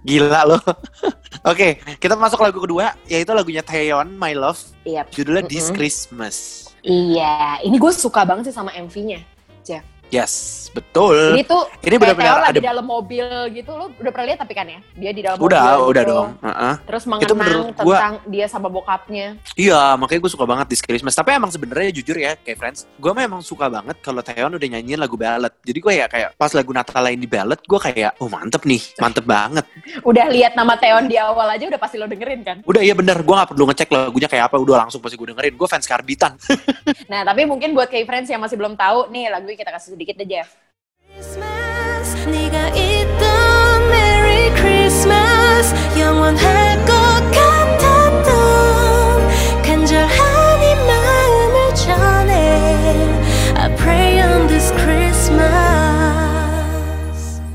Gila 0.07 0.47
loh. 0.47 0.63
Oke, 1.51 1.83
kita 1.99 2.15
masuk 2.15 2.39
lagu 2.39 2.63
kedua 2.63 2.95
yaitu 3.07 3.35
lagunya 3.35 3.63
Taeyeon 3.63 4.15
My 4.15 4.35
Love, 4.35 4.63
Iya. 4.87 5.03
judulnya 5.11 5.43
This 5.47 5.71
Mm-mm. 5.71 5.79
Christmas. 5.79 6.37
Iya. 6.83 7.67
Ini 7.67 7.75
gue 7.75 7.91
suka 7.91 8.23
banget 8.23 8.51
sih 8.51 8.55
sama 8.55 8.71
MV-nya. 8.71 9.23
Yes, 10.07 10.71
betul. 10.71 10.86
Ini 11.05 11.43
tuh 11.45 11.63
Ini 11.85 11.97
benar-benar 12.01 12.51
ada 12.51 12.61
dalam 12.61 12.87
mobil 12.87 13.27
gitu. 13.53 13.71
Lo 13.77 13.93
udah 13.93 14.13
pernah 14.15 14.27
lihat 14.33 14.41
tapi 14.41 14.53
kan 14.57 14.67
ya? 14.67 14.81
Dia 14.97 15.11
di 15.13 15.23
dalam 15.23 15.37
udah, 15.39 15.63
mobil 15.77 15.89
udah 15.93 16.03
gitu. 16.03 16.13
dong. 16.17 16.29
Heeh. 16.43 16.75
Terus 16.89 17.05
mengenang 17.05 17.37
menurut 17.37 17.77
gua- 17.85 18.01
tentang 18.01 18.15
dia 18.27 18.47
sama 18.49 18.69
bokapnya. 18.73 19.27
Iya, 19.55 19.95
makanya 20.01 20.21
gue 20.25 20.33
suka 20.33 20.45
banget 20.49 20.67
This 20.73 20.83
Christmas. 20.83 21.15
Tapi 21.15 21.37
emang 21.37 21.51
sebenarnya 21.53 21.91
jujur 21.97 22.17
ya, 22.17 22.33
kayak 22.41 22.59
friends, 22.59 22.81
gue 22.97 23.13
memang 23.13 23.41
suka 23.41 23.69
banget 23.69 23.97
kalau 24.01 24.21
Taeyeon 24.21 24.53
udah 24.57 24.69
nyanyiin 24.73 25.01
lagu 25.01 25.15
ballad. 25.21 25.53
Jadi 25.65 25.79
gue 25.79 25.93
ya 25.93 26.07
kayak 26.09 26.29
pas 26.37 26.51
lagu 26.53 26.71
Natal 26.73 27.01
lain 27.05 27.19
di 27.21 27.29
ballad, 27.29 27.61
gue 27.61 27.81
kayak, 27.81 28.17
oh 28.21 28.29
mantep 28.29 28.63
nih, 28.65 28.83
mantep 28.99 29.25
banget. 29.25 29.65
Udah 30.09 30.27
lihat 30.31 30.53
nama 30.55 30.75
Theon 30.77 31.07
di 31.09 31.17
awal 31.17 31.47
aja 31.53 31.65
udah 31.67 31.81
pasti 31.81 31.97
lo 31.97 32.07
dengerin 32.07 32.41
kan? 32.45 32.57
Udah 32.67 32.83
iya 32.83 32.95
bener, 32.95 33.17
gue 33.23 33.35
gak 33.35 33.51
perlu 33.55 33.65
ngecek 33.71 33.89
lagunya 33.91 34.29
kayak 34.29 34.51
apa, 34.51 34.57
udah 34.61 34.87
langsung 34.87 35.01
pasti 35.01 35.17
gue 35.17 35.29
dengerin. 35.35 35.55
Gue 35.57 35.69
fans 35.69 35.87
Karbitan. 35.87 36.35
Nah, 37.07 37.23
tapi 37.23 37.47
mungkin 37.47 37.71
buat 37.71 37.87
kayak 37.87 38.03
friends 38.03 38.27
yang 38.27 38.43
masih 38.43 38.59
belum 38.59 38.75
tahu, 38.75 39.07
nih 39.15 39.31
lagu 39.31 39.47
kita 39.47 39.71
kasih 39.71 39.95
sedikit 39.95 40.19
deh, 40.19 40.43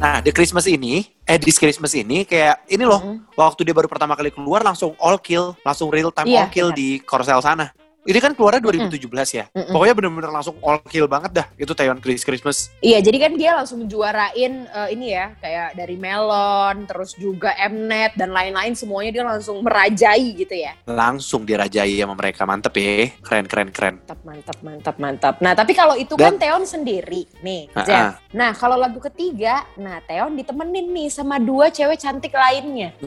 Nah, 0.01 0.17
The 0.25 0.33
Christmas 0.33 0.65
ini, 0.65 1.05
eh 1.29 1.37
This 1.37 1.61
Christmas 1.61 1.93
ini 1.93 2.25
kayak 2.25 2.65
ini 2.65 2.81
loh, 2.81 2.97
mm. 2.97 3.37
waktu 3.37 3.61
dia 3.61 3.77
baru 3.77 3.85
pertama 3.85 4.17
kali 4.17 4.33
keluar 4.33 4.65
langsung 4.65 4.97
all 4.97 5.21
kill, 5.21 5.53
langsung 5.61 5.93
real 5.93 6.09
time 6.09 6.25
yeah, 6.25 6.43
all 6.43 6.49
kill 6.49 6.73
yeah. 6.73 6.77
di 6.81 6.87
Korsel 7.05 7.37
sana. 7.45 7.69
Ini 8.01 8.17
kan 8.17 8.33
keluarnya 8.33 8.65
2017 8.65 8.97
ya. 9.29 9.45
Mm-mm. 9.53 9.77
Pokoknya 9.77 9.93
bener-bener 9.93 10.31
langsung 10.33 10.57
all 10.65 10.81
kill 10.89 11.05
banget 11.05 11.31
dah. 11.37 11.45
Itu 11.53 11.77
Taeyeon 11.77 12.01
Chris 12.01 12.25
Christmas. 12.25 12.73
Iya, 12.81 12.97
jadi 12.97 13.17
kan 13.29 13.31
dia 13.37 13.53
langsung 13.53 13.85
juarain 13.85 14.65
eh, 14.65 14.87
ini 14.89 15.13
ya, 15.13 15.37
kayak 15.37 15.77
dari 15.77 16.01
Melon, 16.01 16.89
terus 16.89 17.13
juga 17.13 17.53
Mnet 17.69 18.17
dan 18.17 18.33
lain-lain 18.33 18.73
semuanya 18.73 19.13
dia 19.13 19.21
langsung 19.21 19.61
merajai 19.61 20.33
gitu 20.33 20.55
ya. 20.57 20.73
Langsung 20.89 21.45
dirajai 21.45 22.01
sama 22.01 22.17
mereka. 22.17 22.41
Mantep 22.49 22.73
ya. 22.81 23.13
Keren, 23.21 23.45
keren, 23.45 23.69
keren. 23.69 23.95
Mantap, 24.01 24.19
mantap, 24.25 24.57
mantap, 24.65 24.95
mantap. 24.97 25.35
Nah, 25.37 25.53
tapi 25.53 25.77
kalau 25.77 25.93
itu 25.93 26.17
kan 26.17 26.41
Teon 26.41 26.65
sendiri 26.65 27.29
nih, 27.45 27.69
Ah, 27.77 27.85
Jeff. 27.85 28.17
Nah, 28.33 28.51
kalau 28.57 28.81
lagu 28.81 28.97
ketiga, 28.97 29.61
nah 29.77 30.01
Teon 30.01 30.33
ditemenin 30.33 30.89
nih 30.89 31.07
sama 31.13 31.37
dua 31.37 31.69
cewek 31.69 32.01
cantik 32.01 32.33
lainnya. 32.33 32.97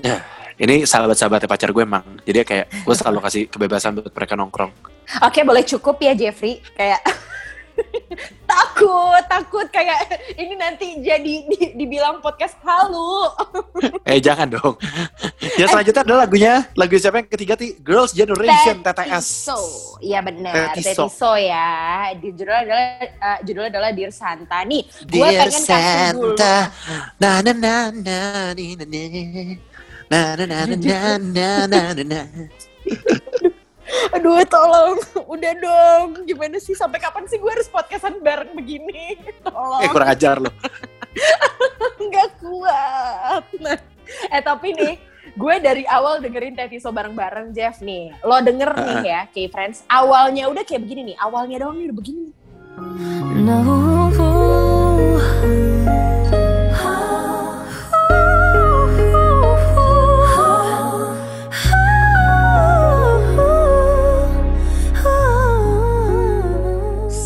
Ini 0.55 0.87
sahabat-sahabatnya 0.87 1.51
pacar 1.51 1.75
gue 1.75 1.83
emang. 1.83 2.07
Jadi 2.23 2.47
kayak 2.47 2.67
gue 2.87 2.95
selalu 2.95 3.19
kasih 3.27 3.43
kebebasan 3.51 3.99
buat 3.99 4.15
mereka 4.15 4.39
nongkrong. 4.39 4.71
Oke, 5.27 5.43
boleh 5.43 5.67
cukup 5.67 5.99
ya 5.99 6.15
Jeffrey. 6.15 6.63
Kayak 6.79 7.03
takut, 8.51 9.23
takut 9.27 9.67
kayak 9.75 9.99
ini 10.39 10.55
nanti 10.55 11.03
jadi 11.03 11.35
di- 11.51 11.75
dibilang 11.75 12.23
podcast 12.23 12.55
halu. 12.63 13.27
Eh 14.07 14.21
jangan 14.23 14.47
dong. 14.47 14.79
yang 15.59 15.67
selanjutnya 15.67 16.07
adalah 16.07 16.29
lagunya 16.29 16.69
lagu 16.79 16.95
siapa 17.01 17.25
yang 17.25 17.29
ketiga 17.33 17.57
ti 17.59 17.75
Girls 17.81 18.15
Generation 18.15 18.85
TTS. 18.85 19.27
Tetiso. 19.49 19.59
Iya 19.99 20.21
benar, 20.23 20.77
Tetiso. 20.77 21.09
Tetiso 21.11 21.33
ya. 21.35 22.13
Di 22.15 22.29
judulnya 22.31 22.63
adalah 22.63 22.87
eh, 23.03 23.39
judulnya 23.43 23.71
adalah 23.75 23.91
Dear 23.91 24.13
Santa. 24.15 24.61
Nih, 24.63 24.87
gue 24.87 25.19
pengen 25.19 25.51
kasih 25.51 26.15
dulu. 26.15 26.37
Na 26.39 26.55
na 27.19 27.33
na 27.43 27.53
na 27.53 27.75
na 27.91 28.19
na 28.55 28.85
na 28.87 29.03
na 30.15 30.39
na 30.39 30.45
na 30.47 30.77
na 30.79 31.19
na 31.19 31.49
na 31.67 31.81
na 31.91 32.05
na. 32.07 32.21
Aduh, 34.15 34.47
tolong. 34.47 34.99
Udah 35.27 35.53
dong. 35.59 36.23
Gimana 36.23 36.57
sih? 36.63 36.79
Sampai 36.79 37.03
kapan 37.03 37.27
sih 37.27 37.39
gue 37.39 37.51
harus 37.51 37.67
podcastan 37.67 38.23
bareng 38.23 38.55
begini? 38.55 39.19
Tolong. 39.43 39.83
Eh 39.83 39.91
kurang 39.91 40.11
ajar 40.15 40.37
loh. 40.39 40.55
nggak 42.07 42.29
kuat. 42.39 43.45
Nah, 43.59 43.79
eh 44.31 44.43
tapi 44.43 44.75
nih, 44.75 44.95
gue 45.35 45.55
dari 45.59 45.83
awal 45.91 46.23
dengerin 46.23 46.55
Tetiso 46.55 46.95
bareng-bareng 46.95 47.51
Jeff 47.51 47.83
nih. 47.83 48.15
Lo 48.23 48.39
denger 48.39 48.71
nih 48.71 48.99
ya, 49.03 49.21
K-Friends. 49.31 49.83
Awalnya 49.91 50.47
udah 50.47 50.63
kayak 50.63 50.87
begini 50.87 51.15
nih. 51.15 51.17
Awalnya 51.19 51.67
doang 51.67 51.79
nih 51.83 51.91
udah 51.91 51.99
begini. 51.99 52.31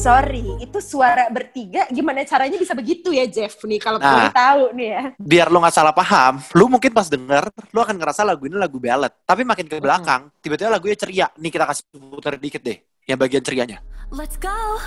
Sorry, 0.09 0.57
itu 0.65 0.81
suara 0.81 1.29
bertiga. 1.29 1.85
Gimana 1.93 2.25
caranya 2.25 2.57
bisa 2.57 2.73
begitu 2.73 3.13
ya 3.13 3.29
Jeff 3.29 3.61
nih? 3.61 3.77
Kalau 3.77 4.01
Nah. 4.01 4.09
boleh 4.09 4.33
tahu 4.33 4.63
nih 4.73 4.89
ya. 4.89 5.03
Biar 5.21 5.53
lo 5.53 5.61
nggak 5.61 5.77
salah 5.77 5.93
paham, 5.93 6.41
lu 6.57 6.65
mungkin 6.65 6.97
pas 6.97 7.13
denger, 7.13 7.53
lu 7.77 7.79
akan 7.85 7.93
ngerasa 8.01 8.25
lagu 8.25 8.49
ini 8.49 8.57
lagu 8.57 8.81
ballad. 8.81 9.13
Tapi 9.29 9.45
makin 9.45 9.69
ke 9.69 9.77
belakang, 9.77 10.33
tiba-tiba 10.41 10.73
lagunya 10.73 10.97
ceria. 10.97 11.29
Nih 11.37 11.53
kita 11.53 11.69
kasih 11.69 11.85
putar 11.93 12.41
dikit 12.41 12.65
deh, 12.65 12.81
yang 13.05 13.21
bagian 13.21 13.45
cerianya. 13.45 13.85
Let's 14.09 14.41
go. 14.41 14.81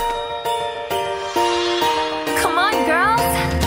Come 2.41 2.57
on, 2.57 2.73
girls. 2.89 3.60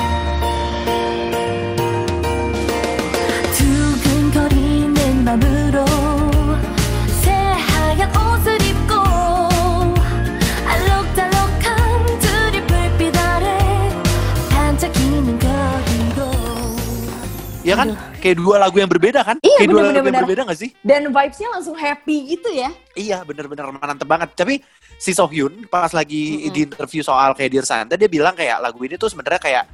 Iya 17.64 17.75
kan? 17.80 17.88
Kayak 18.21 18.37
dua 18.44 18.56
lagu 18.61 18.76
yang 18.76 18.90
berbeda 18.92 19.21
kan? 19.25 19.37
Iya, 19.40 19.56
Kayak 19.64 19.71
dua 19.73 19.80
lagu 19.88 19.97
yang 19.97 20.21
berbeda 20.21 20.42
gak 20.44 20.61
sih? 20.61 20.71
Dan 20.85 21.09
vibes-nya 21.09 21.49
langsung 21.49 21.76
happy 21.80 22.16
gitu 22.37 22.49
ya. 22.52 22.71
Iya, 22.92 23.25
bener-bener 23.25 23.73
mantep 23.73 24.04
banget. 24.04 24.37
Tapi 24.37 24.61
si 25.00 25.16
Sohyun 25.16 25.64
pas 25.73 25.88
lagi 25.97 26.44
Mm-mm. 26.44 26.52
di 26.52 26.61
interview 26.68 27.00
soal 27.00 27.33
kayak 27.33 27.50
Dear 27.56 27.66
Santa, 27.66 27.97
dia 27.97 28.06
bilang 28.06 28.37
kayak 28.37 28.61
lagu 28.61 28.78
ini 28.85 29.00
tuh 29.00 29.09
sebenarnya 29.09 29.40
kayak 29.40 29.64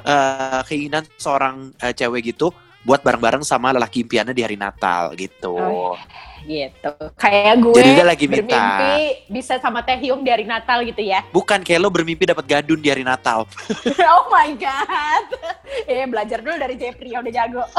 eh, 0.00 0.60
keinginan 0.64 1.04
seorang 1.20 1.76
eh, 1.76 1.92
cewek 1.92 2.32
gitu 2.32 2.48
buat 2.80 3.04
bareng-bareng 3.04 3.44
sama 3.44 3.76
lelaki 3.76 4.00
impiannya 4.08 4.32
di 4.32 4.40
hari 4.40 4.56
Natal 4.56 5.12
gitu. 5.12 5.52
Oh, 5.60 5.94
Gitu. 6.44 6.92
Kayak 7.16 7.54
gue 7.60 7.74
Jadi 7.76 7.90
dia 7.92 8.06
lagi 8.06 8.24
minta. 8.26 8.40
bermimpi 8.42 8.94
bisa 9.28 9.60
sama 9.60 9.84
Taehyung 9.84 10.24
di 10.24 10.30
hari 10.32 10.44
Natal 10.48 10.80
gitu 10.84 11.02
ya. 11.04 11.24
Bukan 11.30 11.60
kayak 11.60 11.80
lo 11.82 11.90
bermimpi 11.92 12.24
dapat 12.28 12.46
gadun 12.48 12.80
di 12.80 12.88
hari 12.88 13.04
Natal. 13.04 13.44
oh 14.16 14.24
my 14.32 14.50
god. 14.56 15.26
Eh 15.86 16.02
belajar 16.02 16.42
dulu 16.42 16.58
dari 16.58 16.74
Jeffrey 16.74 17.14
yang 17.14 17.22
udah 17.22 17.34
jago. 17.34 17.62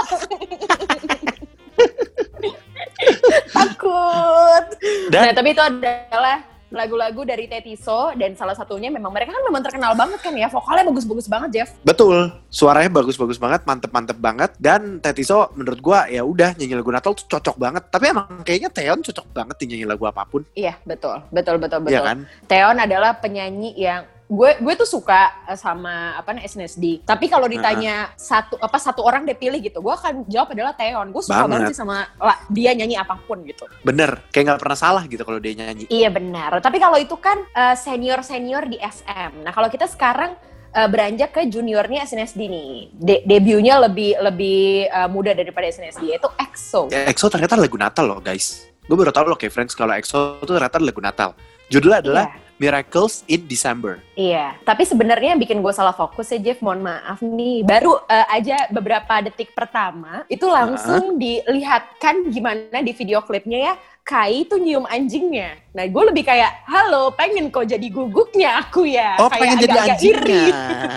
Takut. 3.52 4.66
Dan 5.12 5.22
Nah, 5.32 5.34
tapi 5.36 5.50
itu 5.54 5.64
adalah 5.64 6.38
lagu-lagu 6.72 7.22
dari 7.28 7.46
Tetiso 7.52 8.16
dan 8.16 8.34
salah 8.34 8.56
satunya 8.56 8.88
memang 8.88 9.12
mereka 9.12 9.36
kan 9.36 9.44
memang 9.44 9.62
terkenal 9.62 9.94
banget 9.94 10.20
kan 10.24 10.34
ya. 10.34 10.48
Vokalnya 10.48 10.88
bagus-bagus 10.88 11.28
banget, 11.28 11.50
Jeff. 11.52 11.70
betul, 11.84 12.32
suaranya 12.48 12.90
bagus-bagus 12.90 13.38
banget, 13.38 13.68
mantep-mantep 13.68 14.18
banget. 14.18 14.52
Dan 14.58 15.04
Tetiso 15.04 15.52
menurut 15.54 15.80
gua 15.84 16.08
ya 16.08 16.24
udah 16.24 16.56
nyanyi 16.56 16.80
lagu 16.80 16.90
Natal 16.90 17.12
tuh 17.14 17.28
cocok 17.28 17.56
banget. 17.60 17.84
Tapi 17.92 18.06
emang 18.10 18.28
kayaknya 18.48 18.72
Teon 18.72 19.00
cocok 19.04 19.28
banget 19.36 19.56
nyanyi 19.68 19.86
lagu 19.86 20.04
apa 20.08 20.24
pun. 20.24 20.42
Iya, 20.56 20.80
betul. 20.88 21.20
Betul, 21.30 21.60
betul, 21.60 21.84
betul. 21.84 21.94
Iya 21.94 22.02
kan? 22.02 22.18
Teon 22.48 22.78
adalah 22.80 23.20
penyanyi 23.20 23.76
yang 23.76 24.08
gue 24.32 24.52
gue 24.64 24.74
tuh 24.80 24.88
suka 24.88 25.44
eh, 25.52 25.60
sama 25.60 26.16
apa 26.16 26.32
nih 26.32 26.48
SNSD. 26.48 27.04
Tapi 27.04 27.28
kalau 27.28 27.52
ditanya 27.52 28.16
satu 28.16 28.56
apa 28.56 28.80
satu 28.80 29.04
orang 29.04 29.28
deh 29.28 29.36
pilih 29.36 29.60
gitu, 29.60 29.84
gue 29.84 29.92
akan 29.92 30.24
jawab 30.32 30.56
adalah 30.56 30.72
Teon. 30.72 31.12
Gue 31.12 31.20
suka 31.20 31.44
Banget. 31.44 31.52
banget 31.52 31.70
sih 31.76 31.78
sama 31.84 32.08
lah, 32.16 32.38
dia 32.48 32.72
nyanyi 32.72 32.96
apa 32.96 33.20
pun 33.20 33.44
gitu. 33.44 33.68
Bener, 33.84 34.24
kayak 34.32 34.56
nggak 34.56 34.62
pernah 34.64 34.80
salah 34.80 35.04
gitu 35.04 35.28
kalau 35.28 35.44
dia 35.44 35.52
nyanyi. 35.52 35.92
Iya 35.92 36.08
benar. 36.08 36.64
Tapi 36.64 36.80
kalau 36.80 36.96
itu 36.96 37.20
kan 37.20 37.44
senior 37.76 38.24
senior 38.24 38.64
di 38.64 38.80
SM. 38.80 39.44
Nah 39.44 39.52
kalau 39.52 39.68
kita 39.68 39.84
sekarang 39.92 40.32
eh, 40.72 40.88
beranjak 40.88 41.36
ke 41.36 41.52
juniornya 41.52 42.08
SNSD 42.08 42.42
nih. 42.48 42.72
De- 42.96 43.24
debutnya 43.28 43.84
lebih 43.84 44.16
lebih 44.24 44.88
eh, 44.88 45.10
muda 45.12 45.36
daripada 45.36 45.68
SNSD 45.68 46.16
yaitu 46.16 46.32
EXO. 46.40 46.88
Ya, 46.88 47.04
EXO 47.12 47.28
ternyata 47.28 47.60
lagu 47.60 47.76
Natal 47.76 48.08
loh 48.08 48.24
guys. 48.24 48.64
Gue 48.88 48.96
baru 48.96 49.12
tahu 49.12 49.36
loh 49.36 49.38
kayak 49.38 49.52
friends 49.52 49.76
kalau 49.76 49.92
EXO 49.92 50.40
itu 50.40 50.52
ternyata 50.56 50.80
lagu 50.80 51.04
Natal. 51.04 51.36
Judulnya 51.72 52.00
adalah 52.04 52.26
Miracles 52.62 53.26
in 53.26 53.50
December. 53.50 53.98
Iya, 54.14 54.54
tapi 54.62 54.86
sebenarnya 54.86 55.34
yang 55.34 55.42
bikin 55.42 55.66
gue 55.66 55.74
salah 55.74 55.98
fokus 55.98 56.30
ya 56.30 56.38
Jeff, 56.38 56.62
mohon 56.62 56.86
maaf 56.86 57.18
nih. 57.26 57.66
Baru 57.66 57.98
eh, 58.06 58.28
aja 58.30 58.70
beberapa 58.70 59.18
detik 59.26 59.58
pertama 59.58 60.22
itu 60.30 60.46
langsung 60.46 61.18
dilihatkan 61.18 62.30
gimana 62.30 62.86
di 62.86 62.94
video 62.94 63.26
klipnya 63.26 63.74
ya. 63.74 63.76
Kai 64.02 64.50
tuh 64.50 64.58
nyium 64.58 64.86
anjingnya. 64.90 65.62
Nah, 65.78 65.86
gue 65.86 66.04
lebih 66.10 66.26
kayak, 66.26 66.66
halo, 66.66 67.14
pengen 67.14 67.54
kok 67.54 67.70
jadi 67.70 67.86
guguknya 67.86 68.58
aku 68.58 68.90
ya. 68.90 69.14
Oh 69.22 69.30
Kayak 69.30 69.42
pengen 69.42 69.58
jadi 69.58 69.74
agak-agak 69.74 69.94
anjingnya. 69.94 70.26
iri. 70.26 70.46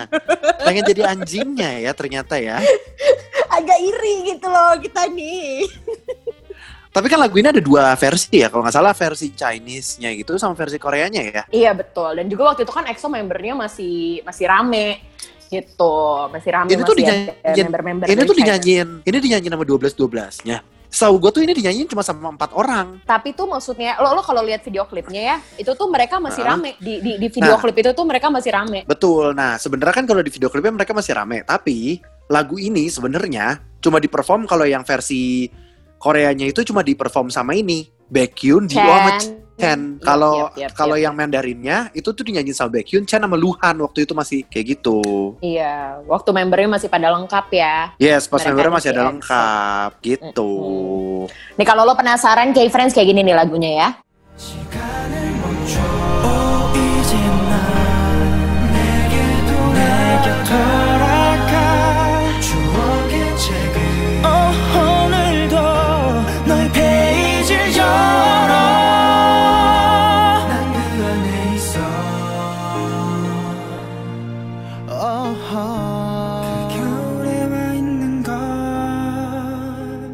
pengen 0.67 0.85
jadi 0.89 1.03
anjingnya 1.13 1.71
ya 1.85 1.93
ternyata 1.93 2.35
ya. 2.41 2.57
Agak 3.57 3.79
iri 3.79 4.35
gitu 4.35 4.49
loh 4.49 4.73
kita 4.81 5.05
nih. 5.13 5.69
Tapi 6.95 7.11
kan 7.11 7.19
lagu 7.19 7.35
ini 7.35 7.51
ada 7.51 7.59
dua 7.59 7.91
versi 7.99 8.39
ya. 8.39 8.47
Kalau 8.47 8.63
nggak 8.63 8.77
salah 8.79 8.95
versi 8.95 9.35
Chinese-nya 9.35 10.15
gitu 10.15 10.39
sama 10.39 10.55
versi 10.55 10.79
Koreanya 10.79 11.23
ya. 11.27 11.43
Iya 11.51 11.75
betul. 11.75 12.15
Dan 12.15 12.31
juga 12.31 12.55
waktu 12.55 12.63
itu 12.63 12.71
kan 12.71 12.87
EXO 12.87 13.11
membernya 13.11 13.59
masih 13.59 14.23
masih 14.23 14.47
rame 14.47 15.03
gitu, 15.51 16.31
masih 16.31 16.51
rame 16.55 16.71
Ini 16.71 16.83
tuh 16.87 16.95
masih 16.95 17.07
ada 17.11 17.35
dinyanyiin- 17.35 17.67
member-member 17.67 18.07
Ini 18.07 18.21
tuh 18.23 18.37
dinyanyiin, 18.39 18.89
ini 19.03 19.17
dinyanyiin 19.19 19.53
sama 19.53 19.67
12-12-nya. 19.67 20.59
Setahu 20.87 21.19
gue 21.19 21.31
tuh 21.35 21.43
ini 21.43 21.53
dinyanyiin 21.59 21.91
cuma 21.91 22.07
sama 22.07 22.31
empat 22.31 22.55
orang. 22.55 23.03
Tapi 23.03 23.35
tuh 23.35 23.51
maksudnya 23.51 23.99
lo 23.99 24.15
lo 24.15 24.23
kalau 24.23 24.47
lihat 24.47 24.63
video 24.63 24.87
klipnya 24.87 25.35
ya, 25.35 25.37
itu 25.59 25.75
tuh 25.75 25.91
mereka 25.91 26.23
masih 26.23 26.47
Hah? 26.47 26.55
rame 26.55 26.79
di 26.79 27.03
di, 27.03 27.19
di 27.19 27.27
video 27.27 27.59
Nah. 27.59 27.61
klip 27.61 27.75
itu 27.75 27.91
tuh 27.91 28.07
mereka 28.07 28.31
masih 28.31 28.55
rame. 28.55 28.87
Betul. 28.87 29.35
Nah, 29.35 29.59
sebenarnya 29.59 29.99
kan 29.99 30.07
kalau 30.07 30.23
di 30.23 30.31
video 30.31 30.47
klipnya 30.47 30.71
mereka 30.71 30.95
masih 30.95 31.19
rame, 31.19 31.43
tapi 31.43 31.99
lagu 32.31 32.55
ini 32.55 32.87
sebenarnya 32.87 33.59
cuma 33.83 33.99
di-perform 33.99 34.47
kalau 34.47 34.63
yang 34.63 34.87
versi 34.87 35.51
Koreanya 35.99 36.45
itu 36.49 36.61
cuma 36.67 36.85
di-perform 36.85 37.33
sama 37.33 37.57
ini, 37.57 37.89
Baekhyun, 38.13 38.69
Dio 38.69 38.81
sama 38.81 39.17
Chen. 39.55 40.03
Kalau 40.03 40.51
yap, 40.51 40.59
yap, 40.59 40.71
kalau 40.75 40.97
yap. 40.99 41.05
yang 41.09 41.15
Mandarinnya 41.15 41.89
itu 41.95 42.11
tuh 42.11 42.27
dinyanyiin 42.27 42.53
sama 42.53 42.77
Baekhyun, 42.77 43.07
Chen 43.07 43.23
sama 43.23 43.39
Luhan 43.39 43.79
waktu 43.81 44.05
itu 44.05 44.13
masih 44.13 44.43
kayak 44.51 44.77
gitu. 44.77 45.01
Iya, 45.41 46.03
waktu 46.11 46.31
membernya 46.35 46.69
masih 46.75 46.89
pada 46.91 47.15
lengkap 47.15 47.47
ya. 47.55 47.95
Yes, 48.03 48.27
pas 48.27 48.43
Mereka 48.43 48.51
membernya 48.51 48.75
masih 48.75 48.91
di 48.91 48.95
ada 48.99 49.03
lengkap 49.15 49.91
gitu. 50.03 50.53
Nih 51.57 51.67
kalau 51.67 51.87
lo 51.87 51.95
penasaran 51.95 52.51
K-Friends 52.51 52.93
kayak 52.93 53.09
gini 53.15 53.23
nih 53.23 53.37
lagunya 53.39 53.71
ya. 53.73 53.89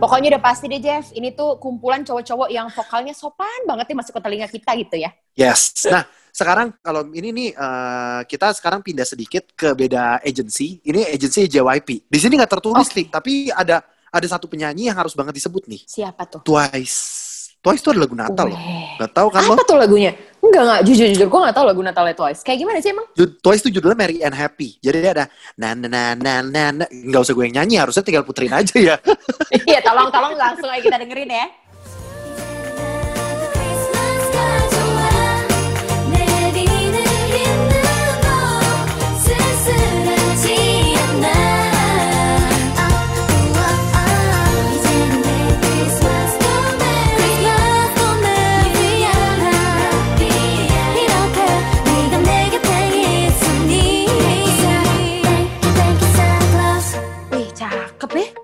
Pokoknya 0.01 0.33
udah 0.33 0.43
pasti 0.43 0.65
deh 0.65 0.81
Jeff, 0.81 1.13
ini 1.13 1.37
tuh 1.37 1.61
kumpulan 1.61 2.01
cowok-cowok 2.01 2.49
yang 2.49 2.73
vokalnya 2.73 3.13
sopan 3.13 3.69
banget 3.69 3.93
nih 3.93 3.97
masuk 4.01 4.17
ke 4.17 4.21
telinga 4.25 4.49
kita 4.49 4.73
gitu 4.81 4.97
ya. 4.97 5.13
Yes. 5.37 5.77
Nah, 5.93 6.09
sekarang 6.33 6.73
kalau 6.81 7.05
ini 7.13 7.29
nih 7.37 7.49
eh, 7.53 8.21
kita 8.25 8.57
sekarang 8.57 8.81
pindah 8.81 9.05
sedikit 9.05 9.53
ke 9.53 9.77
beda 9.77 10.25
agency. 10.25 10.81
Ini 10.81 11.05
agency 11.13 11.45
JYP. 11.53 12.09
Di 12.09 12.19
sini 12.19 12.41
nggak 12.41 12.49
tertulis 12.49 12.89
Oke. 12.89 12.97
nih, 12.97 13.07
tapi 13.13 13.33
ada 13.53 13.85
ada 14.11 14.27
satu 14.27 14.49
penyanyi 14.49 14.89
yang 14.89 14.97
harus 14.97 15.13
banget 15.13 15.37
disebut 15.37 15.69
nih. 15.69 15.85
Siapa 15.85 16.25
tuh? 16.27 16.41
Twice. 16.43 17.31
Twice 17.61 17.85
itu 17.85 17.93
ada 17.93 18.01
lagu 18.01 18.17
Natal 18.17 18.47
loh. 18.49 18.57
Weh. 18.57 18.97
Gak 18.97 19.13
tahu 19.13 19.29
kan 19.29 19.43
lo? 19.45 19.55
Apa 19.55 19.65
tuh 19.69 19.77
lagunya? 19.77 20.17
Enggak, 20.41 20.63
enggak. 20.65 20.81
Jujur-jujur 20.89 21.29
gue 21.29 21.41
gak 21.45 21.57
tahu 21.57 21.67
lagu 21.69 21.81
Natalnya 21.85 22.17
Twice. 22.17 22.41
Kayak 22.41 22.59
gimana 22.65 22.79
sih 22.81 22.91
emang? 22.97 23.07
Twice 23.15 23.61
itu 23.61 23.71
judulnya 23.77 23.97
Merry 23.97 24.19
and 24.25 24.33
Happy. 24.33 24.81
Jadi 24.81 24.97
dia 25.05 25.13
ada 25.13 25.25
na 25.61 25.77
na 25.77 25.87
na 25.89 26.03
na 26.17 26.33
na 26.41 26.63
na. 26.81 26.85
Usah 27.21 27.37
gue 27.37 27.45
yang 27.45 27.61
nyanyi, 27.61 27.77
harusnya 27.77 28.01
tinggal 28.01 28.25
puterin 28.25 28.53
aja 28.57 28.77
ya. 28.77 28.97
Iya, 29.51 29.83
tolong-tolong 29.83 30.39
langsung 30.39 30.71
aja 30.71 30.79
kita 30.83 30.99
dengerin 30.99 31.31
ya. 31.31 31.47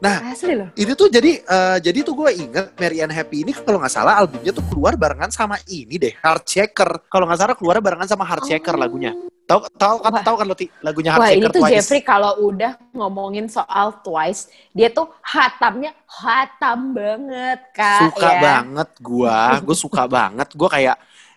Nah, 0.07 0.19
Asli 0.31 0.55
loh. 0.55 0.69
ini 0.79 0.93
tuh 0.95 1.09
jadi 1.11 1.33
eh, 1.43 1.79
jadi 1.83 1.99
tuh 2.07 2.15
gue 2.15 2.31
inget 2.39 2.67
Merry 2.79 2.99
and 3.03 3.11
Happy 3.11 3.43
ini 3.43 3.51
kalau 3.51 3.83
nggak 3.83 3.91
salah 3.91 4.23
albumnya 4.23 4.55
tuh 4.55 4.63
keluar 4.71 4.95
barengan 4.95 5.35
sama 5.35 5.59
ini 5.67 5.99
deh 5.99 6.15
Heart 6.23 6.45
Checker. 6.47 6.91
Kalau 7.11 7.27
nggak 7.27 7.41
salah 7.43 7.55
keluar 7.59 7.83
barengan 7.83 8.07
sama 8.07 8.23
Heart 8.23 8.47
Checker 8.47 8.79
lagunya. 8.79 9.11
Tahu 9.47 9.63
tahu 9.79 9.97
kan 10.03 10.13
tahu 10.27 10.37
kan 10.43 10.47
lo 10.47 10.57
lagunya 10.83 11.11
Heart 11.15 11.23
Wah, 11.23 11.31
ini 11.31 11.47
Checker 11.47 11.55
tuh 11.55 11.63
Twice. 11.63 11.75
Jeffrey 11.75 12.03
kalau 12.03 12.33
udah 12.51 12.73
ngomongin 12.95 13.47
soal 13.47 13.99
Twice, 14.03 14.51
dia 14.75 14.91
tuh 14.91 15.07
hatamnya 15.23 15.95
hatam 16.07 16.95
banget, 16.95 17.61
Kak. 17.71 18.11
suka 18.11 18.31
ya. 18.31 18.41
banget 18.43 18.91
gua 19.03 19.39
gue 19.63 19.77
suka 19.77 20.03
banget 20.19 20.49
gue 20.51 20.69
kayak 20.71 20.97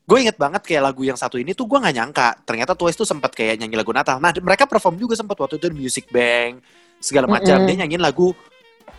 gue 0.09 0.17
inget 0.25 0.37
banget 0.41 0.61
kayak 0.65 0.89
lagu 0.89 1.05
yang 1.05 1.13
satu 1.13 1.37
ini 1.37 1.53
tuh 1.53 1.69
gue 1.69 1.77
nggak 1.77 1.95
nyangka 2.01 2.27
ternyata 2.41 2.73
Twice 2.73 2.97
tuh 2.97 3.05
sempat 3.05 3.29
kayak 3.29 3.61
nyanyi 3.61 3.77
lagu 3.77 3.93
Natal 3.93 4.17
nah 4.17 4.33
mereka 4.41 4.65
perform 4.65 4.97
juga 4.97 5.13
sempat 5.13 5.37
waktu 5.37 5.61
itu 5.61 5.69
di 5.69 5.77
Music 5.77 6.09
Bank 6.09 6.65
segala 6.97 7.29
macam 7.29 7.61
Mm-mm. 7.61 7.67
dia 7.69 7.75
nyanyiin 7.85 8.01
lagu 8.01 8.33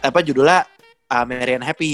apa 0.03 0.19
judulnya 0.21 0.65
uh, 1.07 1.25
Merry 1.25 1.55
and 1.55 1.65
Happy 1.65 1.93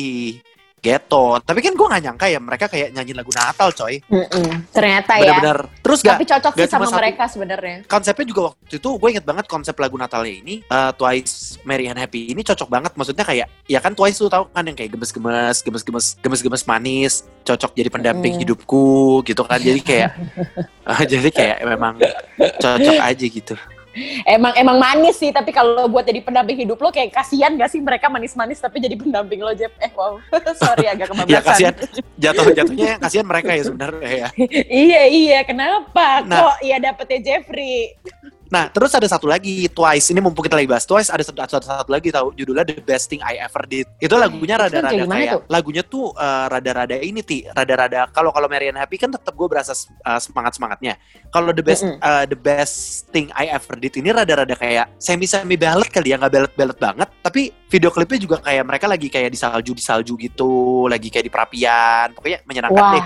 Ghetto 0.76 1.42
tapi 1.42 1.58
kan 1.60 1.74
gue 1.74 1.82
nggak 1.82 2.02
nyangka 2.04 2.26
ya 2.28 2.38
mereka 2.38 2.70
kayak 2.70 2.94
nyanyiin 2.94 3.18
lagu 3.18 3.32
Natal 3.34 3.74
coy 3.74 3.98
Mm-mm. 4.06 4.70
Ternyata 4.70 5.18
ya. 5.18 5.34
bener-bener 5.34 5.58
terus 5.82 5.98
gak 5.98 6.14
Tapi 6.14 6.26
cocok 6.28 6.52
sih 6.52 6.62
gak 6.62 6.68
cuma 6.68 6.78
sama 6.78 6.86
satu. 6.86 6.98
mereka 7.00 7.22
sebenarnya. 7.26 7.76
konsepnya 7.84 8.26
juga 8.28 8.40
waktu 8.52 8.74
itu 8.78 8.90
gue 8.94 9.08
inget 9.10 9.26
banget 9.26 9.46
konsep 9.46 9.74
lagu 9.74 9.96
Natalnya 9.98 10.30
ini 10.30 10.54
uh, 10.68 10.94
Twice 10.94 11.58
Merry 11.64 11.90
and 11.90 11.98
Happy 11.98 12.30
ini 12.30 12.38
cocok 12.40 12.68
banget 12.68 12.92
maksudnya 12.94 13.24
kayak 13.24 13.50
ya 13.66 13.80
kan 13.80 13.98
Twice 13.98 14.14
tuh 14.16 14.30
tahu 14.30 14.46
kan 14.46 14.62
yang 14.62 14.76
kayak 14.78 14.94
gemes-gemes 14.94 15.56
gemes-gemes 15.58 16.06
gemes-gemes 16.22 16.62
manis 16.64 17.12
cocok 17.42 17.72
jadi 17.74 17.88
pendamping 17.88 18.36
Mm. 18.36 18.40
hidupku 18.46 18.86
gitu 19.22 19.42
kan 19.42 19.58
jadi 19.58 19.80
kayak 19.80 20.10
uh, 20.84 21.02
jadi 21.10 21.28
kayak 21.30 21.58
memang 21.66 21.98
cocok 22.38 22.94
aja 23.00 23.26
gitu 23.26 23.54
Emang 24.28 24.52
emang 24.54 24.76
manis 24.76 25.16
sih, 25.16 25.32
tapi 25.32 25.50
kalau 25.50 25.88
buat 25.88 26.04
jadi 26.04 26.20
pendamping 26.20 26.68
hidup 26.68 26.76
lo 26.78 26.92
kayak 26.92 27.16
kasihan 27.16 27.56
gak 27.56 27.72
sih 27.72 27.80
mereka 27.80 28.12
manis-manis 28.12 28.60
tapi 28.60 28.80
jadi 28.80 28.92
pendamping 28.94 29.40
lo 29.40 29.52
Jeff? 29.56 29.72
Eh 29.80 29.90
wow, 29.96 30.20
sorry 30.60 30.86
agak 30.86 31.10
kebablasan. 31.10 31.32
ya 31.36 31.40
kasihan 31.40 31.74
jatuh 32.22 32.46
jatuhnya 32.52 32.92
kasihan 33.00 33.26
mereka 33.26 33.50
ya 33.56 33.62
sebenarnya 33.64 34.10
ya 34.10 34.28
iya 34.68 35.02
iya, 35.08 35.38
kenapa? 35.44 36.24
Nah. 36.28 36.36
Kok 36.36 36.56
ya 36.64 36.76
dapetnya 36.80 37.18
Jeffrey? 37.24 37.96
Nah, 38.46 38.70
terus 38.70 38.94
ada 38.94 39.06
satu 39.10 39.26
lagi 39.26 39.66
Twice. 39.66 40.14
Ini 40.14 40.20
mumpung 40.22 40.46
kita 40.46 40.54
lagi 40.54 40.70
bahas 40.70 40.86
Twice, 40.86 41.10
ada 41.10 41.22
satu, 41.26 41.38
satu, 41.38 41.66
satu 41.66 41.90
lagi 41.90 42.14
tahu 42.14 42.30
judulnya 42.38 42.62
The 42.62 42.78
Best 42.78 43.10
Thing 43.10 43.22
I 43.22 43.42
Ever 43.42 43.66
Did. 43.66 43.86
Itu 43.98 44.14
lagunya 44.14 44.54
Itu 44.54 44.62
rada-rada 44.66 44.90
kayak 44.90 45.02
gimana 45.02 45.18
kayak 45.18 45.34
tuh? 45.34 45.42
lagunya 45.50 45.82
tuh 45.82 46.04
eh, 46.14 46.46
rada-rada 46.46 46.96
ini 47.02 47.20
ti, 47.26 47.38
rada-rada 47.50 48.00
kalau 48.14 48.30
kalau 48.30 48.46
Marian 48.46 48.78
Happy 48.78 48.96
kan 48.98 49.10
tetap 49.10 49.34
gue 49.34 49.48
berasa 49.50 49.74
semangat 50.22 50.58
semangatnya. 50.58 50.94
Kalau 51.34 51.50
The 51.50 51.64
Best 51.64 51.82
Mm-mm. 51.82 51.98
eh, 51.98 52.24
The 52.30 52.38
Best 52.38 52.76
Thing 53.10 53.28
I 53.34 53.50
Ever 53.50 53.76
Did 53.78 53.94
ini 53.98 54.08
rada-rada 54.14 54.54
kayak 54.54 54.94
semi 55.02 55.26
semi 55.26 55.58
ballad 55.58 55.90
kali 55.90 56.14
ya, 56.14 56.16
nggak 56.22 56.32
ballad 56.32 56.52
ballad 56.54 56.78
banget. 56.78 57.08
Tapi 57.22 57.50
video 57.66 57.90
klipnya 57.90 58.18
juga 58.22 58.36
kayak 58.38 58.62
mereka 58.62 58.86
lagi 58.86 59.10
kayak 59.10 59.30
di 59.34 59.38
salju 59.38 59.72
di 59.74 59.82
salju 59.82 60.14
gitu, 60.14 60.86
lagi 60.86 61.10
kayak 61.10 61.26
di 61.26 61.32
perapian. 61.32 62.14
Pokoknya 62.14 62.38
menyenangkan 62.46 62.78
Wah, 62.78 62.94
deh. 62.94 63.04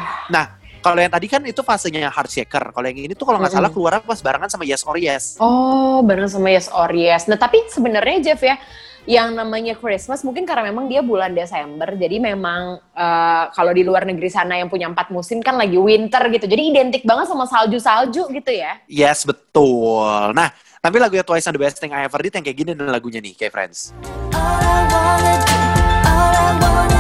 Kalau 0.81 0.97
yang 0.97 1.13
tadi 1.13 1.29
kan 1.29 1.45
itu 1.45 1.61
fasenya 1.61 2.09
Heart 2.09 2.31
Shaker. 2.33 2.73
Kalau 2.73 2.87
yang 2.89 2.97
ini 3.05 3.13
tuh 3.13 3.29
kalau 3.29 3.37
nggak 3.37 3.53
salah 3.53 3.69
Mm-mm. 3.69 3.77
keluar 3.77 4.01
pas 4.01 4.21
barengan 4.25 4.49
sama 4.49 4.65
Yes 4.65 4.81
or 4.89 4.97
Yes. 4.97 5.37
oh 5.37 6.01
bareng 6.01 6.25
sama 6.25 6.49
Yes 6.49 6.73
or 6.73 6.89
Yes. 6.89 7.29
Nah 7.29 7.37
tapi 7.37 7.61
sebenarnya 7.69 8.33
Jeff 8.33 8.41
ya, 8.41 8.57
yang 9.05 9.37
namanya 9.37 9.77
Christmas 9.77 10.25
mungkin 10.25 10.49
karena 10.49 10.73
memang 10.73 10.89
dia 10.89 11.05
bulan 11.05 11.37
Desember, 11.37 11.93
jadi 12.01 12.17
memang 12.17 12.81
eh, 12.97 13.45
kalau 13.53 13.77
di 13.77 13.85
luar 13.85 14.09
negeri 14.09 14.33
sana 14.33 14.57
yang 14.57 14.73
punya 14.73 14.89
empat 14.89 15.13
musim 15.13 15.45
kan 15.45 15.61
lagi 15.61 15.77
winter 15.77 16.21
gitu, 16.33 16.49
jadi 16.49 16.63
identik 16.65 17.05
banget 17.05 17.29
sama 17.29 17.45
salju-salju 17.45 18.33
gitu 18.33 18.51
ya. 18.53 18.81
Yes, 18.89 19.29
betul. 19.29 20.33
Nah, 20.33 20.49
tapi 20.81 20.97
lagunya 20.97 21.25
Twice 21.25 21.45
and 21.49 21.57
the 21.57 21.61
Best 21.61 21.77
Thing 21.77 21.93
I 21.93 22.09
Ever 22.09 22.25
Did 22.25 22.41
yang 22.41 22.45
kayak 22.45 22.57
gini 22.57 22.71
nih 22.73 22.89
lagunya 22.89 23.21
nih, 23.21 23.37
kayak 23.37 23.53
Friends. 23.53 23.93
All 24.33 24.65
I 24.65 24.81
wanna 24.89 25.35
do, 25.45 25.61
all 26.09 26.37
I 26.41 26.49
wanna 26.57 27.00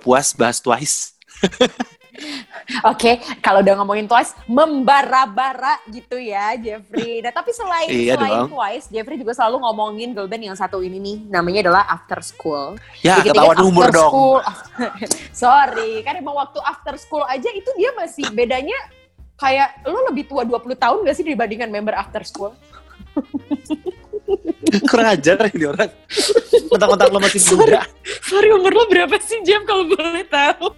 puas 0.00 0.32
bahas 0.32 0.58
Twice. 0.58 1.14
Oke, 2.86 3.18
kalau 3.40 3.64
udah 3.64 3.74
ngomongin 3.82 4.06
Twice, 4.06 4.36
membara-bara 4.46 5.80
gitu 5.90 6.20
ya, 6.20 6.54
Jeffrey. 6.54 7.24
Nah, 7.24 7.32
tapi 7.32 7.50
selain 7.50 7.88
Iya 7.88 8.14
selain 8.20 8.46
dong. 8.46 8.50
Twice, 8.54 8.86
Jeffrey 8.92 9.16
juga 9.18 9.32
selalu 9.34 9.56
ngomongin 9.64 10.08
girl 10.12 10.28
band 10.28 10.44
yang 10.52 10.58
satu 10.58 10.84
ini 10.84 11.00
nih, 11.00 11.16
namanya 11.32 11.66
adalah 11.66 11.84
After 11.88 12.20
School. 12.22 12.76
Ya, 13.00 13.18
Dikit-dikit 13.18 13.34
ketahuan 13.34 13.58
umur 13.64 13.84
After 13.88 13.96
dong. 13.96 14.12
School. 14.12 14.40
Sorry, 15.44 15.92
kan 16.04 16.14
emang 16.20 16.36
waktu 16.36 16.60
After 16.62 16.94
School 17.00 17.24
aja 17.26 17.48
itu 17.50 17.70
dia 17.74 17.90
masih 17.96 18.28
bedanya 18.30 18.76
kayak 19.40 19.80
lo 19.88 20.04
lebih 20.12 20.28
tua 20.28 20.44
20 20.44 20.76
tahun 20.76 20.98
gak 21.08 21.16
sih 21.16 21.24
dibandingkan 21.24 21.72
member 21.72 21.96
After 21.96 22.22
School? 22.22 22.52
Kurang 24.90 25.08
ajar 25.14 25.36
ini 25.50 25.66
orang. 25.66 25.90
Mentang-mentang 26.70 27.10
lo 27.10 27.18
masih 27.18 27.40
muda. 27.56 27.82
Sorry, 28.26 28.48
umur 28.54 28.72
lo 28.72 28.84
berapa 28.86 29.16
sih, 29.22 29.42
Jeff, 29.42 29.62
kalau 29.66 29.86
boleh 29.90 30.24
tahu? 30.26 30.70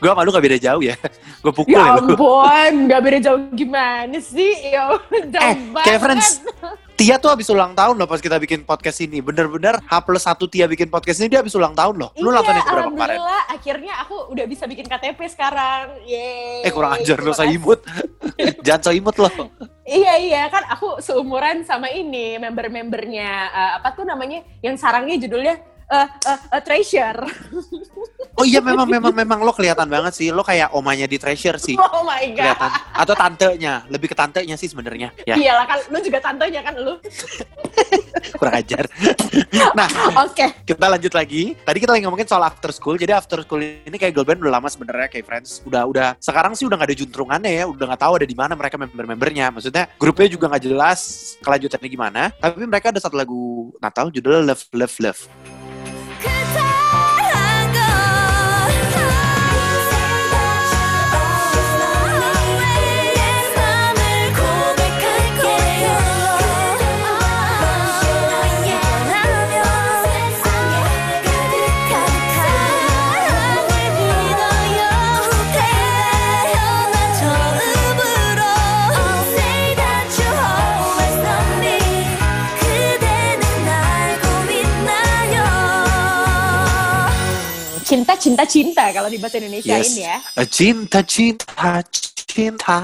Gue 0.00 0.08
sama 0.08 0.24
lu 0.24 0.32
gak 0.32 0.44
beda 0.44 0.58
jauh 0.60 0.82
ya. 0.82 0.96
Gue 1.44 1.52
pukul 1.52 1.76
Ya 1.76 1.84
ya 1.84 1.92
ampun, 2.00 2.72
gak 2.88 3.00
beda 3.04 3.18
jauh 3.20 3.40
gimana 3.52 4.16
sih? 4.20 4.52
Ya, 4.72 4.96
jauh 5.28 5.44
Eh, 5.44 5.54
kayak 5.84 6.00
Friends. 6.00 6.28
Tia 7.00 7.16
tuh 7.16 7.32
habis 7.32 7.48
ulang 7.48 7.72
tahun 7.72 7.96
loh 7.96 8.04
pas 8.04 8.20
kita 8.20 8.36
bikin 8.36 8.60
podcast 8.60 9.00
ini. 9.00 9.24
Bener-bener 9.24 9.80
H 9.88 9.92
plus 10.04 10.20
satu 10.20 10.44
Tia 10.44 10.68
bikin 10.68 10.92
podcast 10.92 11.24
ini 11.24 11.32
dia 11.32 11.40
habis 11.40 11.56
ulang 11.56 11.72
tahun 11.72 11.96
loh. 11.96 12.12
Lu 12.20 12.28
iya, 12.28 12.36
nonton 12.36 12.52
yang 12.52 12.66
berapa 12.68 12.92
kemarin? 12.92 13.16
alhamdulillah 13.16 13.42
akhirnya 13.48 13.92
aku 14.04 14.16
udah 14.28 14.44
bisa 14.44 14.68
bikin 14.68 14.84
KTP 14.84 15.16
sekarang. 15.32 15.96
Yeay. 16.04 16.68
Eh 16.68 16.68
kurang 16.68 17.00
ajar 17.00 17.16
lo 17.24 17.32
Terima 17.32 17.40
saya 17.40 17.56
imut. 17.56 17.80
Jangan 18.68 18.80
so 18.84 18.92
imut 18.92 19.16
loh. 19.16 19.32
Iya 19.88 20.12
iya 20.20 20.42
kan 20.52 20.60
aku 20.68 21.00
seumuran 21.00 21.64
sama 21.64 21.88
ini 21.88 22.36
member-membernya 22.36 23.30
eh, 23.48 23.72
apa 23.80 23.96
tuh 23.96 24.04
namanya 24.04 24.44
yang 24.60 24.76
sarangnya 24.76 25.16
judulnya 25.24 25.56
eh 25.90 26.06
eh, 26.06 26.38
eh, 26.54 26.62
Treasure. 26.62 27.20
Oh 28.38 28.46
iya 28.46 28.62
memang 28.62 28.86
memang 28.86 29.10
memang 29.10 29.38
lo 29.42 29.50
kelihatan 29.50 29.90
banget 29.90 30.14
sih. 30.14 30.30
Lo 30.30 30.46
kayak 30.46 30.70
omanya 30.70 31.10
di 31.10 31.18
Treasure 31.18 31.58
sih. 31.58 31.74
Oh 31.74 32.06
my 32.06 32.30
god. 32.30 32.38
Kelihatan. 32.38 32.70
Atau 32.94 33.14
tantenya. 33.18 33.74
Lebih 33.90 34.14
ke 34.14 34.16
tantenya 34.16 34.54
sih 34.54 34.70
sebenarnya. 34.70 35.10
Ya 35.26 35.34
Iyalah 35.34 35.66
kan 35.66 35.78
lu 35.90 35.98
juga 35.98 36.18
tantenya 36.22 36.62
kan 36.62 36.74
lu. 36.78 36.94
kurang 38.40 38.54
ajar. 38.56 38.86
nah 39.78 39.88
Oke. 40.24 40.62
kita 40.62 40.86
lanjut 40.86 41.12
lagi. 41.12 41.58
Tadi 41.58 41.78
kita 41.82 41.92
lagi 41.98 42.02
ngomongin 42.06 42.28
soal 42.30 42.46
after 42.46 42.70
school. 42.70 42.94
Jadi 42.94 43.10
after 43.10 43.42
school 43.42 43.60
ini 43.60 43.96
kayak 43.98 44.14
girl 44.14 44.24
band 44.24 44.40
udah 44.46 44.62
lama 44.62 44.70
sebenarnya 44.70 45.10
kayak 45.10 45.26
friends. 45.26 45.60
Udah 45.66 45.90
udah 45.90 46.08
sekarang 46.22 46.54
sih 46.54 46.70
udah 46.70 46.78
nggak 46.78 46.90
ada 46.94 46.98
juntrungannya 47.02 47.50
ya. 47.50 47.64
Udah 47.66 47.84
nggak 47.90 48.02
tahu 48.06 48.12
ada 48.22 48.26
di 48.30 48.36
mana 48.38 48.54
mereka 48.54 48.78
member-membernya. 48.78 49.50
Maksudnya 49.50 49.90
grupnya 49.98 50.30
juga 50.30 50.46
nggak 50.54 50.64
jelas 50.70 51.00
kelanjutannya 51.42 51.88
gimana. 51.90 52.22
Tapi 52.38 52.62
mereka 52.62 52.94
ada 52.94 53.02
satu 53.02 53.18
lagu 53.18 53.74
Natal 53.82 54.08
judulnya 54.14 54.54
Love 54.54 54.64
Love 54.70 54.96
Love. 55.02 55.22
Cinta 88.44 88.80
cinta 88.84 88.90
cinta 88.90 88.94
kalau 88.94 89.08
di 89.10 89.18
bahasa 89.18 89.36
Indonesia 89.42 89.74
Yes. 89.76 89.86
ini 89.90 90.02
ya. 90.06 90.16
Eh, 90.38 90.46
Cinta, 90.46 90.98
cinta, 91.02 91.82
cinta. 91.82 92.78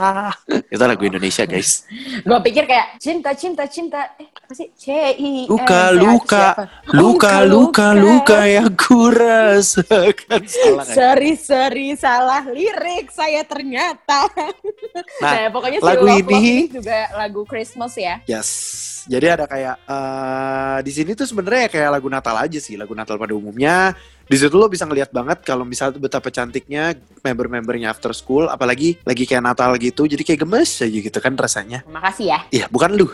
Itu 0.67 0.83
lagu 0.83 1.07
Indonesia, 1.07 1.47
guys. 1.47 1.87
Gue 2.27 2.39
pikir 2.43 2.67
kayak 2.67 2.99
cinta 2.99 3.31
cinta 3.31 3.63
cinta 3.71 4.11
eh 4.19 4.27
apa 4.27 4.53
sih 4.53 4.75
C 4.75 4.91
I 5.15 5.47
Luka, 5.47 5.95
luka, 5.95 6.47
luka, 6.91 7.47
luka, 7.47 7.87
luka 7.95 8.39
yang 8.43 8.75
ku 8.75 9.07
rasakan. 9.07 10.43
Salah? 10.51 10.83
Sorry, 10.87 11.33
sorry, 11.39 11.89
salah 11.95 12.43
lirik 12.51 13.15
saya 13.15 13.47
ternyata. 13.47 14.27
Nah, 15.23 15.47
Nah, 15.47 15.47
pokoknya 15.55 15.79
lagu 15.79 16.07
ini- 16.11 16.67
juga 16.67 17.07
lagu 17.15 17.47
Christmas 17.47 17.95
ya. 17.95 18.19
Yes. 18.27 18.51
Jadi 19.07 19.27
ada 19.31 19.47
kayak 19.47 19.79
eh 19.87 20.79
di 20.83 20.91
sini 20.91 21.15
tuh 21.15 21.31
sebenarnya 21.31 21.71
kayak 21.71 21.91
lagu 21.95 22.11
Natal 22.11 22.35
aja 22.35 22.59
sih, 22.59 22.75
lagu 22.75 22.91
Natal 22.99 23.15
pada 23.15 23.31
umumnya. 23.31 23.95
Di 24.27 24.35
situ 24.35 24.59
lo 24.59 24.67
bisa 24.67 24.83
ngelihat 24.83 25.15
banget 25.15 25.47
kalau 25.47 25.63
misalnya 25.63 26.03
betapa 26.03 26.35
cantiknya 26.35 26.99
member-membernya 27.23 27.95
After 27.95 28.11
School, 28.11 28.51
apalagi 28.51 28.99
lagi 29.07 29.23
kayak 29.23 29.39
Natal 29.39 29.71
gitu, 29.79 30.11
jadi 30.11 30.19
kayak 30.27 30.43
gemes 30.43 30.83
aja 30.83 30.99
gitu 30.99 31.19
kan 31.23 31.39
rasanya. 31.39 31.87
Makasih 31.87 32.27
ya. 32.35 32.39
Iya, 32.51 32.67
bukan 32.67 32.99
lu. 32.99 33.07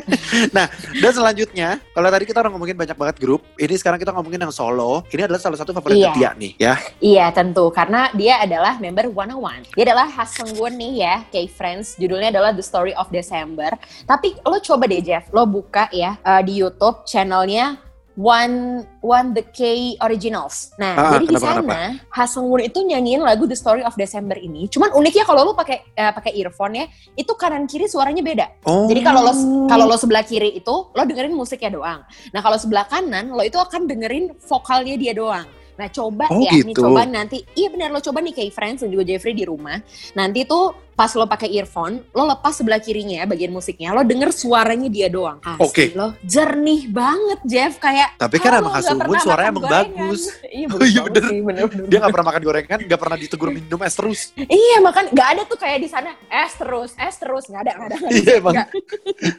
nah, 0.56 0.66
dan 0.98 1.12
selanjutnya, 1.14 1.78
kalau 1.94 2.10
tadi 2.10 2.26
kita 2.26 2.42
udah 2.42 2.50
ngomongin 2.50 2.74
banyak 2.74 2.98
banget 2.98 3.16
grup, 3.22 3.46
ini 3.54 3.78
sekarang 3.78 4.02
kita 4.02 4.10
ngomongin 4.10 4.42
yang 4.42 4.50
solo. 4.50 5.06
Ini 5.06 5.30
adalah 5.30 5.38
salah 5.38 5.58
satu 5.58 5.70
favorit 5.70 6.02
Iya. 6.02 6.12
Tia 6.18 6.30
nih, 6.34 6.52
ya. 6.58 6.74
Iya 6.98 7.26
tentu 7.30 7.70
karena 7.70 8.10
dia 8.10 8.42
adalah 8.42 8.74
member 8.82 9.06
101. 9.14 9.70
Dia 9.70 9.84
adalah 9.86 10.10
Ha 10.10 10.24
Seung-won 10.26 10.74
nih 10.74 10.92
ya, 11.06 11.14
K-Friends. 11.30 11.94
Judulnya 11.94 12.34
adalah 12.34 12.50
The 12.50 12.66
Story 12.66 12.90
of 12.98 13.06
December. 13.14 13.70
Tapi 14.02 14.34
lo 14.42 14.58
coba 14.58 14.90
deh 14.90 14.98
Jeff, 14.98 15.30
lo 15.30 15.46
buka 15.46 15.86
ya 15.94 16.18
eh, 16.18 16.42
di 16.42 16.58
YouTube 16.58 17.06
channelnya 17.06 17.85
One 18.16 18.80
One 19.04 19.36
The 19.36 19.44
K 19.52 19.60
Originals. 20.00 20.72
Nah, 20.80 20.96
Ah, 20.96 21.12
jadi 21.20 21.28
di 21.28 21.36
kenapa, 21.36 21.60
sana 21.60 22.00
Ha 22.00 22.24
Seung-won 22.24 22.64
itu 22.64 22.80
nyanyiin 22.80 23.20
lagu 23.20 23.44
The 23.44 23.54
Story 23.54 23.84
of 23.84 23.92
December 23.94 24.40
ini. 24.40 24.66
Cuman 24.72 24.96
uniknya 24.96 25.28
kalau 25.28 25.44
lo 25.44 25.52
pakai 25.52 25.84
eh, 25.92 26.12
pakai 26.16 26.32
earphone 26.40 26.80
ya, 26.80 26.84
itu 27.12 27.32
kanan 27.36 27.68
kiri 27.68 27.84
suaranya 27.84 28.24
beda. 28.24 28.46
Oh. 28.64 28.88
Jadi 28.88 29.00
kalau 29.04 29.20
lo 29.20 29.32
kalau 29.68 29.84
lo 29.84 30.00
sebelah 30.00 30.24
kiri 30.24 30.56
itu 30.56 30.74
lo 30.90 31.02
dengerin 31.04 31.36
musiknya 31.36 31.76
doang. 31.76 32.00
Nah 32.32 32.40
kalau 32.40 32.56
sebelah 32.56 32.88
kanan 32.88 33.36
lo 33.36 33.44
itu 33.44 33.60
akan 33.60 33.84
dengerin 33.84 34.32
vokalnya 34.48 34.96
dia 34.96 35.12
doang. 35.12 35.44
Nah 35.76 35.88
coba 35.88 36.24
Oh, 36.28 36.40
ya, 36.40 36.52
nih 36.56 36.72
gitu. 36.72 36.82
coba 36.82 37.04
nanti, 37.04 37.44
iya 37.52 37.68
benar 37.68 37.88
lo 37.88 38.00
coba 38.00 38.18
nih 38.18 38.32
kayak 38.32 38.52
friends 38.52 38.80
dan 38.80 38.88
juga 38.88 39.04
Jeffrey 39.04 39.32
di 39.32 39.44
rumah. 39.44 39.78
Nanti 40.12 40.42
tuh 40.42 40.88
pas 40.96 41.12
lo 41.12 41.28
pakai 41.28 41.52
earphone, 41.52 42.00
lo 42.10 42.24
lepas 42.24 42.56
sebelah 42.56 42.80
kirinya 42.80 43.20
ya 43.20 43.26
bagian 43.26 43.52
musiknya, 43.52 43.92
lo 43.92 44.00
denger 44.00 44.32
suaranya 44.32 44.88
dia 44.88 45.06
doang. 45.06 45.36
Oke. 45.60 45.92
lo 45.92 46.16
jernih 46.24 46.88
banget 46.88 47.40
Jeff 47.44 47.76
kayak. 47.76 48.16
Tapi 48.16 48.36
kan 48.38 48.56
"Ah, 48.56 48.60
emang 48.64 48.72
pernah 48.72 49.20
suaranya 49.20 49.52
makan 49.52 49.52
emang 49.52 49.62
gorengan." 49.62 49.92
bagus. 50.08 50.22
Iya 50.56 50.66
Oh, 50.66 50.80
iya, 50.82 51.00
bener. 51.04 51.24
sih, 51.28 51.40
bener, 51.42 51.64
bener. 51.68 51.84
Dia 51.84 51.98
gak 52.00 52.10
pernah 52.10 52.26
makan 52.26 52.42
gorengan, 52.42 52.78
gak 52.82 52.96
pernah 52.98 53.16
ditegur 53.16 53.48
minum 53.52 53.80
es 53.84 53.92
terus. 53.92 54.20
Iya 54.38 54.76
makan 54.80 55.04
nggak 55.12 55.28
ada 55.28 55.42
tuh 55.44 55.58
kayak 55.60 55.78
di 55.78 55.88
sana 55.88 56.10
es 56.26 56.52
terus, 56.56 56.90
es 56.96 57.16
terus 57.16 57.44
nggak 57.44 57.60
ada 57.60 57.72
nggak 57.76 57.86
ada. 57.86 57.96
ada. 57.98 58.08
Iya 58.10 58.32
emang. 58.40 58.54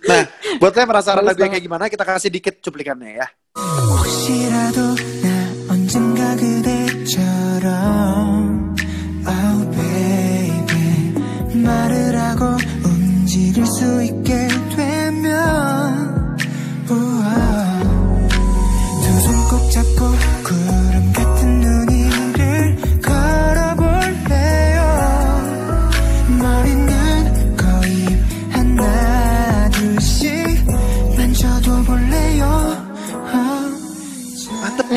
Nah, 0.08 0.22
buat 0.58 0.72
kalian 0.72 0.90
penasaran 0.90 1.24
lagunya 1.24 1.50
kayak 1.50 1.64
gimana, 1.64 1.84
kita 1.88 2.04
kasih 2.04 2.30
dikit 2.30 2.62
cuplikannya 2.62 3.18
ya. 3.18 3.28
사랑 7.60 8.37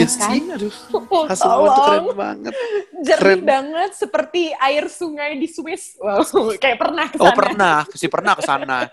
Hmm, 0.01 0.09
ya 0.09 0.29
sih, 0.33 0.41
aduh. 0.49 0.73
Oh, 1.13 1.25
Hasungun 1.29 1.69
tuh 1.77 1.83
keren 1.85 2.07
banget. 2.17 2.55
jernih 3.05 3.21
Keren. 3.21 3.41
banget 3.45 3.91
seperti 3.93 4.43
air 4.57 4.85
sungai 4.89 5.37
di 5.37 5.49
Swiss. 5.51 6.01
Wow, 6.01 6.25
kayak 6.57 6.79
pernah 6.81 7.07
ke 7.13 7.17
Oh 7.21 7.33
pernah, 7.37 7.77
sih 7.93 8.09
pernah 8.09 8.33
ke 8.33 8.43
sana. 8.43 8.89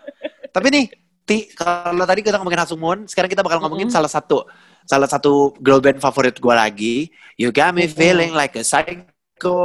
Tapi 0.51 0.67
nih, 0.73 0.85
Ti, 1.27 1.51
kalau 1.51 2.07
tadi 2.07 2.23
kita 2.23 2.39
ngomongin 2.39 2.63
Hasungun, 2.63 2.99
sekarang 3.03 3.27
kita 3.27 3.43
bakal 3.43 3.59
ngomongin 3.59 3.91
salah 3.91 4.07
satu 4.07 4.47
salah 4.87 5.11
satu 5.11 5.51
girl 5.59 5.83
band 5.83 5.99
favorit 5.99 6.39
gue 6.39 6.55
lagi. 6.55 7.11
You 7.35 7.51
got 7.51 7.75
me 7.75 7.83
feeling 7.91 8.31
like 8.31 8.55
a 8.55 8.63
psycho, 8.63 9.59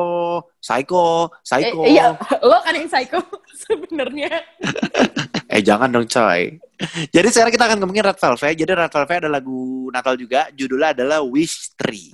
psycho, 0.59 1.31
psycho. 1.47 1.87
Eh, 1.87 1.95
iya, 1.95 2.19
lo 2.43 2.59
kan 2.67 2.75
yang 2.75 2.91
psycho 2.91 3.23
sebenarnya. 3.63 4.43
Eh 5.53 5.61
jangan 5.61 5.93
dong 5.93 6.09
coy. 6.09 6.57
Jadi 7.15 7.29
sekarang 7.31 7.53
kita 7.53 7.65
akan 7.71 7.77
ngomongin 7.83 8.05
Red 8.05 8.19
Velvet. 8.19 8.55
Jadi 8.59 8.73
Red 8.73 8.93
Velvet 8.93 9.19
ada 9.25 9.31
lagu 9.31 9.89
Natal 9.93 10.15
juga. 10.19 10.49
Judulnya 10.53 10.95
adalah 10.97 11.19
Wish 11.23 11.77
Tree. 11.79 12.11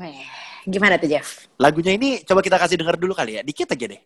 Gimana 0.68 1.00
tuh 1.00 1.08
Jeff? 1.08 1.48
Lagunya 1.56 1.96
ini 1.96 2.20
coba 2.22 2.44
kita 2.44 2.60
kasih 2.60 2.76
denger 2.76 3.00
dulu 3.00 3.16
kali 3.16 3.40
ya. 3.40 3.42
Dikit 3.42 3.72
aja 3.72 3.86
deh. 3.88 4.00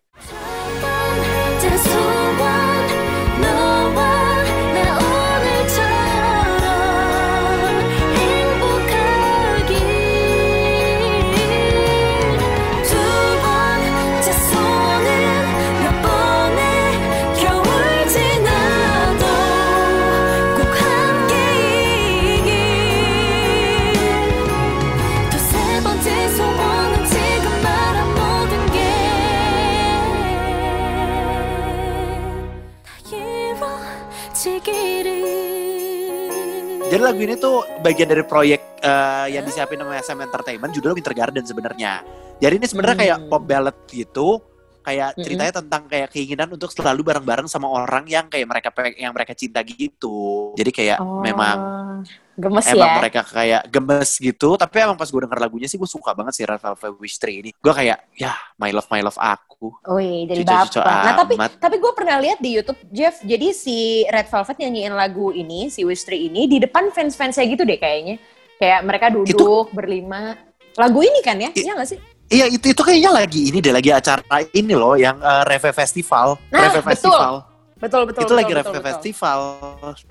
Jadi 36.93 37.09
lagu 37.09 37.17
ini 37.25 37.33
tuh 37.41 37.65
bagian 37.81 38.05
dari 38.05 38.21
proyek 38.21 38.85
eh, 38.85 39.33
yang 39.33 39.41
disiapin 39.41 39.81
sama 39.81 39.97
SM 39.97 40.19
Entertainment 40.29 40.69
judulnya 40.77 41.01
Winter 41.01 41.15
Garden 41.17 41.41
sebenarnya. 41.41 42.05
Jadi 42.37 42.53
ini 42.61 42.67
sebenarnya 42.69 42.97
kayak 43.01 43.17
Hmm. 43.17 43.29
pop 43.33 43.41
ballad 43.49 43.73
gitu, 43.89 44.37
kayak 44.83 45.09
ceritanya 45.17 45.53
tentang 45.63 45.87
kayak 45.87 46.09
keinginan 46.11 46.51
untuk 46.51 46.69
selalu 46.69 47.01
bareng-bareng 47.01 47.47
sama 47.47 47.71
orang 47.71 48.03
yang 48.05 48.27
kayak 48.27 48.45
mereka 48.45 48.69
yang 48.99 49.15
mereka 49.15 49.33
cinta 49.33 49.63
gitu. 49.63 50.51
Jadi 50.53 50.71
kayak 50.75 50.99
memang 51.23 51.57
Oh, 51.57 51.95
gemes 52.35 52.65
emang 52.67 52.89
ya. 52.89 52.97
mereka 52.99 53.21
kayak 53.23 53.61
gemes 53.69 54.11
gitu, 54.17 54.59
tapi 54.59 54.81
emang 54.81 54.97
pas 54.97 55.07
gue 55.07 55.21
denger 55.23 55.39
lagunya 55.39 55.69
sih 55.69 55.79
gue 55.79 55.87
suka 55.87 56.11
banget 56.11 56.33
sih 56.35 56.43
Red 56.43 56.59
Velvet 56.59 56.93
Wish 56.99 57.17
Tree 57.17 57.39
ini. 57.39 57.49
Gue 57.55 57.73
kayak 57.73 58.03
ya 58.17 58.35
my 58.59 58.73
love 58.73 58.89
my 58.91 58.99
love 58.99 59.15
aku. 59.15 59.71
Wih, 59.95 60.27
jadi 60.27 60.43
Cucu-cucu 60.43 60.79
bapak. 60.83 61.03
Nah, 61.05 61.13
tapi 61.15 61.33
tapi 61.57 61.75
gue 61.79 61.93
pernah 61.95 62.17
lihat 62.19 62.43
di 62.43 62.59
YouTube 62.59 62.81
Jeff. 62.91 63.23
Jadi 63.23 63.55
si 63.55 64.03
Red 64.11 64.27
Velvet 64.27 64.57
nyanyiin 64.59 64.93
lagu 64.93 65.31
ini, 65.31 65.71
si 65.71 65.87
Wish 65.87 66.03
Tree 66.03 66.27
ini 66.27 66.45
di 66.51 66.59
depan 66.59 66.91
fans-fansnya 66.91 67.47
gitu 67.47 67.63
deh 67.63 67.79
kayaknya. 67.79 68.19
Kayak 68.59 68.79
mereka 68.83 69.07
duduk 69.07 69.71
berlima. 69.71 70.35
Lagu 70.73 70.99
ini 71.05 71.21
kan 71.21 71.37
ya? 71.37 71.53
I- 71.53 71.63
Iya 71.69 71.77
gak 71.77 71.89
sih? 71.89 71.99
Iya 72.33 72.45
itu 72.49 72.65
itu 72.73 72.81
kayaknya 72.81 73.11
lagi 73.13 73.41
ini 73.53 73.61
deh 73.61 73.69
lagi 73.69 73.93
acara 73.93 74.41
ini 74.57 74.73
loh 74.73 74.97
yang 74.97 75.21
uh, 75.21 75.45
Reve 75.45 75.69
Festival. 75.69 76.41
Nah, 76.49 76.65
Reve 76.65 76.81
betul. 76.81 76.89
Festival. 76.89 77.33
Betul 77.77 78.01
betul. 78.09 78.21
itu 78.23 78.25
betul, 78.25 78.37
lagi 78.41 78.49
betul, 78.49 78.57
Reve 78.57 78.73
betul. 78.73 78.87
Festival. 78.89 79.39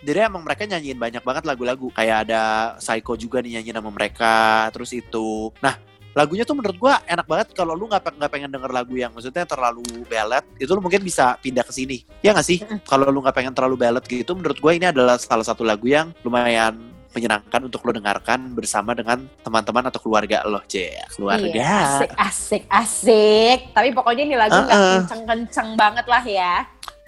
Jadi 0.06 0.18
emang 0.22 0.42
mereka 0.46 0.62
nyanyiin 0.70 0.98
banyak 1.02 1.22
banget 1.26 1.42
lagu-lagu. 1.42 1.90
Kayak 1.90 2.30
ada 2.30 2.42
Psycho 2.78 3.18
juga 3.18 3.42
nih 3.42 3.58
nyanyiin 3.58 3.74
sama 3.82 3.90
mereka. 3.90 4.70
Terus 4.70 4.94
itu. 4.94 5.50
Nah 5.58 5.74
lagunya 6.12 6.44
tuh 6.44 6.54
menurut 6.54 6.76
gua 6.78 7.00
enak 7.08 7.26
banget 7.26 7.48
kalau 7.56 7.72
lu 7.72 7.88
nggak 7.88 8.04
nggak 8.20 8.30
pengen 8.30 8.52
denger 8.52 8.70
lagu 8.70 8.94
yang 8.94 9.10
maksudnya 9.16 9.48
terlalu 9.48 9.82
ballad 10.06 10.44
itu 10.60 10.68
lu 10.68 10.84
mungkin 10.84 11.00
bisa 11.00 11.40
pindah 11.40 11.64
ke 11.64 11.72
sini 11.72 12.04
ya 12.20 12.36
nggak 12.36 12.44
sih 12.44 12.60
kalau 12.84 13.08
lu 13.08 13.24
nggak 13.24 13.32
pengen 13.32 13.56
terlalu 13.56 13.80
ballad 13.80 14.04
gitu 14.04 14.36
menurut 14.36 14.60
gua 14.60 14.76
ini 14.76 14.92
adalah 14.92 15.16
salah 15.16 15.40
satu 15.40 15.64
lagu 15.64 15.88
yang 15.88 16.12
lumayan 16.20 16.91
menyenangkan 17.12 17.60
untuk 17.68 17.84
lo 17.84 17.92
dengarkan 17.92 18.56
bersama 18.56 18.96
dengan 18.96 19.28
teman-teman 19.44 19.84
atau 19.92 20.00
keluarga 20.00 20.42
lo, 20.48 20.60
J. 20.64 20.96
Keluarga. 21.12 21.52
Iya, 21.52 21.78
asik, 21.84 22.10
asik, 22.16 22.62
asik. 22.72 23.58
Tapi 23.76 23.88
pokoknya 23.92 24.22
ini 24.24 24.36
lagu 24.36 24.56
nggak 24.56 24.72
Uh-uh. 24.72 24.94
kenceng-kenceng 25.04 25.68
banget 25.76 26.06
lah 26.08 26.24
ya. 26.24 26.54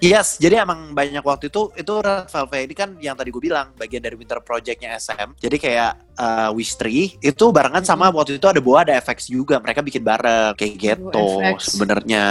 Yes, 0.04 0.36
jadi 0.36 0.60
emang 0.60 0.92
banyak 0.92 1.24
waktu 1.24 1.48
itu 1.48 1.72
itu 1.80 1.92
Red 2.04 2.28
Velvet 2.28 2.60
ini 2.68 2.74
kan 2.76 2.92
yang 3.00 3.16
tadi 3.16 3.32
gue 3.32 3.40
bilang 3.40 3.72
bagian 3.72 4.04
dari 4.04 4.12
Winter 4.20 4.36
Project-nya 4.44 5.00
SM. 5.00 5.40
Jadi 5.40 5.56
kayak 5.56 5.92
uh, 6.20 6.52
Wish 6.52 6.76
Tree 6.76 7.16
itu 7.24 7.44
barengan 7.48 7.80
sama 7.88 8.12
waktu 8.12 8.36
itu 8.36 8.44
ada 8.44 8.60
Boa 8.60 8.84
ada 8.84 8.92
FX 9.00 9.32
juga. 9.32 9.56
Mereka 9.64 9.80
bikin 9.80 10.04
bareng 10.04 10.52
kayak 10.60 10.72
gitu 10.76 11.26
sebenarnya. 11.56 12.26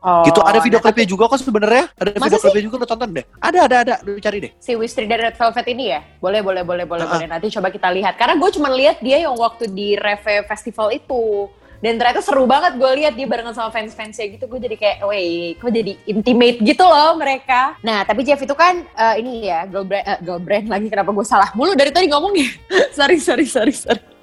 Oh, 0.00 0.24
gitu 0.24 0.40
ada 0.40 0.56
video 0.64 0.80
klipnya 0.80 1.04
juga 1.04 1.28
kok 1.28 1.44
sebenarnya. 1.44 1.92
Ada 2.00 2.16
Masa 2.16 2.40
video 2.40 2.40
klipnya 2.48 2.64
juga 2.64 2.76
lo 2.80 2.86
tonton 2.88 3.10
deh. 3.12 3.24
Ada 3.44 3.58
ada 3.68 3.76
ada, 3.84 3.94
lu 4.08 4.16
cari 4.24 4.38
deh. 4.48 4.52
si 4.56 4.72
Wistri 4.72 5.04
dari 5.04 5.28
Red 5.28 5.36
Velvet 5.36 5.66
ini 5.68 5.84
ya? 5.92 6.00
Boleh, 6.24 6.40
boleh, 6.40 6.64
boleh, 6.64 6.88
boleh, 6.88 7.04
Uh-uh. 7.04 7.20
boleh. 7.20 7.28
Nanti 7.28 7.52
coba 7.52 7.68
kita 7.68 7.92
lihat. 7.92 8.16
Karena 8.16 8.40
gue 8.40 8.50
cuma 8.56 8.72
lihat 8.72 9.04
dia 9.04 9.20
yang 9.20 9.36
waktu 9.36 9.68
di 9.68 10.00
Reve 10.00 10.48
Festival 10.48 10.96
itu. 10.96 11.52
Dan 11.78 11.94
ternyata 11.94 12.18
seru 12.18 12.42
banget 12.44 12.74
gue 12.74 12.90
lihat 12.98 13.14
dia 13.14 13.26
barengan 13.30 13.54
sama 13.54 13.70
fans-fansnya 13.70 14.26
gitu. 14.34 14.44
Gue 14.50 14.58
jadi 14.58 14.74
kayak, 14.74 14.98
wait, 15.06 15.54
kok 15.62 15.70
jadi 15.70 15.92
intimate 16.10 16.58
gitu 16.62 16.82
loh 16.82 17.14
mereka. 17.14 17.78
Nah, 17.86 18.02
tapi 18.02 18.26
Jeff 18.26 18.42
itu 18.42 18.54
kan 18.58 18.82
eh, 18.82 19.14
ini 19.22 19.46
ya, 19.46 19.62
girl 19.70 19.86
brand, 19.86 20.04
eh, 20.04 20.18
girl 20.20 20.42
brand 20.42 20.66
lagi 20.66 20.90
kenapa 20.90 21.14
gue 21.14 21.26
salah 21.26 21.54
mulu 21.54 21.78
dari 21.78 21.94
tadi 21.94 22.10
ngomongnya. 22.10 22.50
sorry, 22.98 23.22
sorry, 23.22 23.46
sorry, 23.46 23.70
sorry. 23.70 24.17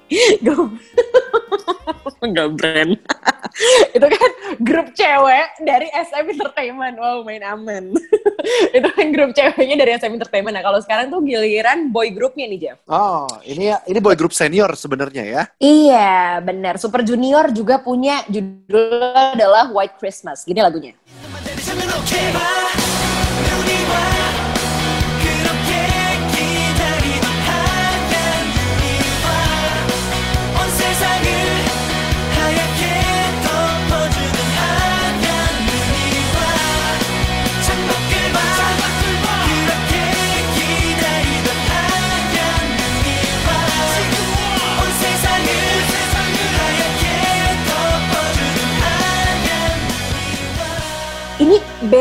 Girl 2.26 2.50
brand. 2.58 2.98
itu 3.96 4.06
kan 4.06 4.30
grup 4.60 4.88
cewek 4.92 5.48
dari 5.64 5.88
SM 5.92 6.26
Entertainment. 6.36 6.96
Wow, 7.00 7.24
main 7.24 7.42
aman. 7.42 7.96
itu 8.76 8.88
kan 8.92 9.06
grup 9.12 9.30
ceweknya 9.32 9.76
dari 9.80 9.90
SM 9.96 10.12
Entertainment. 10.12 10.54
Nah, 10.56 10.64
kalau 10.64 10.80
sekarang 10.82 11.08
tuh 11.08 11.20
giliran 11.24 11.88
boy 11.90 12.12
groupnya 12.12 12.46
nih, 12.48 12.58
Jeff. 12.60 12.78
Oh, 12.88 13.28
ini 13.44 13.72
ya, 13.72 13.80
ini 13.88 13.98
boy 14.00 14.14
group 14.14 14.32
senior 14.36 14.70
sebenarnya 14.76 15.24
ya. 15.24 15.42
Iya, 15.60 16.40
benar. 16.44 16.76
Super 16.76 17.02
Junior 17.02 17.50
juga 17.52 17.80
punya 17.80 18.22
judul 18.28 19.00
adalah 19.34 19.72
White 19.72 19.96
Christmas. 20.00 20.44
Gini 20.44 20.60
lagunya. 20.60 20.94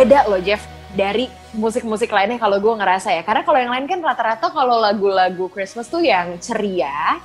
Beda 0.06 0.30
loh, 0.30 0.38
Jeff, 0.38 0.62
dari 0.94 1.26
musik-musik 1.58 2.14
lainnya 2.14 2.38
kalau 2.38 2.62
gue 2.62 2.74
ngerasa 2.78 3.10
ya. 3.10 3.26
Karena 3.26 3.42
kalau 3.42 3.58
yang 3.58 3.74
lain 3.74 3.90
kan 3.90 3.98
rata-rata 4.06 4.54
kalau 4.54 4.78
lagu-lagu 4.78 5.50
Christmas 5.50 5.90
tuh 5.90 6.06
yang 6.06 6.38
ceria, 6.38 7.18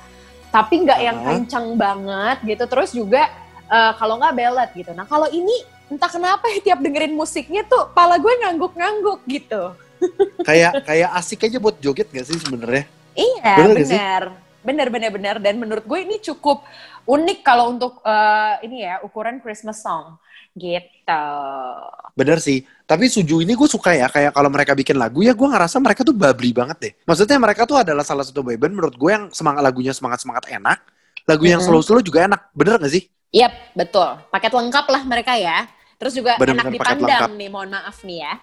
tapi 0.49 0.81
nggak 0.81 0.99
yang 1.05 1.17
kencang 1.21 1.77
banget 1.77 2.41
gitu. 2.41 2.65
Terus 2.65 2.89
juga 2.89 3.29
eh, 3.69 3.93
kalau 4.01 4.17
nggak 4.17 4.33
ballad 4.33 4.69
gitu. 4.73 4.97
Nah 4.97 5.05
kalau 5.05 5.29
ini 5.29 5.53
entah 5.93 6.09
kenapa 6.09 6.49
ya 6.49 6.73
tiap 6.73 6.81
dengerin 6.81 7.13
musiknya 7.13 7.61
tuh 7.69 7.93
pala 7.93 8.17
gue 8.17 8.33
ngangguk-ngangguk 8.49 9.29
gitu. 9.29 9.77
Kayak 10.49 10.81
kayak 10.81 11.13
asik 11.21 11.45
aja 11.45 11.61
buat 11.61 11.77
joget 11.77 12.09
gak 12.09 12.25
sih 12.25 12.41
sebenarnya? 12.41 12.89
Iya, 13.13 13.69
Bener. 13.69 14.23
Benar, 14.65 14.87
benar, 14.89 15.09
benar. 15.13 15.35
Dan 15.37 15.61
menurut 15.61 15.85
gue 15.85 15.99
ini 16.01 16.17
cukup 16.17 16.65
unik 17.05 17.45
kalau 17.45 17.69
untuk 17.69 18.01
eh, 18.01 18.65
ini 18.65 18.81
ya 18.81 18.97
ukuran 19.05 19.37
Christmas 19.37 19.85
song 19.85 20.17
gitu. 20.55 21.25
Bener 22.15 22.37
sih. 22.43 22.67
Tapi 22.83 23.07
Suju 23.07 23.39
ini 23.39 23.55
gue 23.55 23.69
suka 23.69 23.95
ya. 23.95 24.11
Kayak 24.11 24.35
kalau 24.35 24.49
mereka 24.51 24.75
bikin 24.75 24.99
lagu 24.99 25.23
ya 25.23 25.31
gue 25.31 25.47
ngerasa 25.47 25.79
mereka 25.79 26.03
tuh 26.03 26.15
bubbly 26.15 26.51
banget 26.51 26.77
deh. 26.79 26.93
Maksudnya 27.07 27.37
mereka 27.39 27.63
tuh 27.63 27.79
adalah 27.79 28.03
salah 28.03 28.27
satu 28.27 28.43
boyband 28.43 28.75
menurut 28.75 28.95
gue 28.99 29.11
yang 29.11 29.25
semangat 29.31 29.61
lagunya 29.63 29.95
semangat-semangat 29.95 30.51
enak. 30.51 30.79
Lagu 31.29 31.43
yang 31.47 31.61
slow-slow 31.63 32.03
juga 32.03 32.27
enak. 32.27 32.51
Bener 32.51 32.81
gak 32.81 32.91
sih? 32.91 33.07
Yap, 33.31 33.53
betul. 33.71 34.19
Paket 34.27 34.51
lengkap 34.51 34.85
lah 34.91 35.01
mereka 35.07 35.33
ya. 35.39 35.69
Terus 35.95 36.17
juga 36.17 36.35
Bener-bener 36.35 36.75
enak 36.75 36.81
paket 36.81 36.97
dipandang 36.97 37.33
nih, 37.37 37.49
mohon 37.53 37.69
maaf 37.71 37.97
nih 38.03 38.17
ya. 38.25 38.33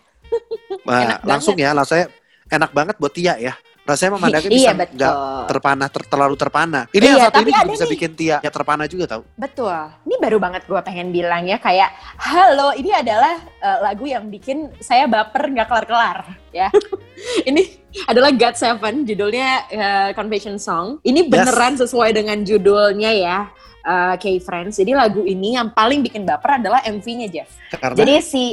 Nah, 0.86 1.00
Enak 1.04 1.20
langsung 1.26 1.56
ya, 1.58 1.74
rasanya 1.74 2.06
enak 2.48 2.70
banget 2.72 2.94
buat 2.96 3.12
Tia 3.12 3.34
ya. 3.36 3.58
Rasanya 3.88 4.12
memandangnya 4.14 4.46
Iya, 4.46 4.59
bisa 4.61 4.72
betul. 4.77 4.94
nggak 4.94 5.14
terpana, 5.48 5.85
ter- 5.88 6.05
terlalu 6.07 6.35
terpana. 6.37 6.81
Ini 6.88 7.01
Iya, 7.01 7.09
yang 7.09 7.20
satu 7.24 7.38
ini 7.40 7.51
juga 7.51 7.64
bisa 7.66 7.85
nih. 7.85 7.92
bikin 7.96 8.11
Tia 8.12 8.37
ya 8.38 8.51
terpana 8.53 8.85
juga 8.85 9.05
tau. 9.09 9.22
Betul. 9.33 9.72
Ini 10.05 10.14
baru 10.20 10.37
banget 10.37 10.62
gue 10.62 10.81
pengen 10.83 11.09
bilang 11.09 11.42
ya 11.42 11.57
kayak, 11.57 11.88
halo, 12.20 12.77
ini 12.77 12.92
adalah 12.92 13.35
eh, 13.40 13.79
lagu 13.81 14.05
yang 14.05 14.29
bikin 14.29 14.68
saya 14.79 15.09
baper 15.09 15.48
nggak 15.48 15.66
kelar-kelar 15.66 16.18
ya. 16.51 16.68
ini 17.48 17.64
adalah 18.05 18.29
God 18.31 18.55
Seven, 18.55 18.94
judulnya 19.03 19.48
eh, 19.66 20.11
Confession 20.12 20.61
Song. 20.61 21.01
Ini 21.01 21.24
beneran 21.24 21.74
sesuai 21.74 22.12
dengan 22.12 22.44
judulnya 22.44 23.11
ya. 23.11 23.38
eh, 23.81 24.14
K-Friends. 24.14 24.77
Jadi 24.77 24.92
lagu 24.92 25.24
ini 25.24 25.57
yang 25.57 25.72
paling 25.72 26.05
bikin 26.05 26.22
baper 26.22 26.61
adalah 26.61 26.85
MV-nya 26.85 27.33
Jeff. 27.33 27.48
Karena 27.72 27.96
Jadi 27.96 28.14
si 28.20 28.44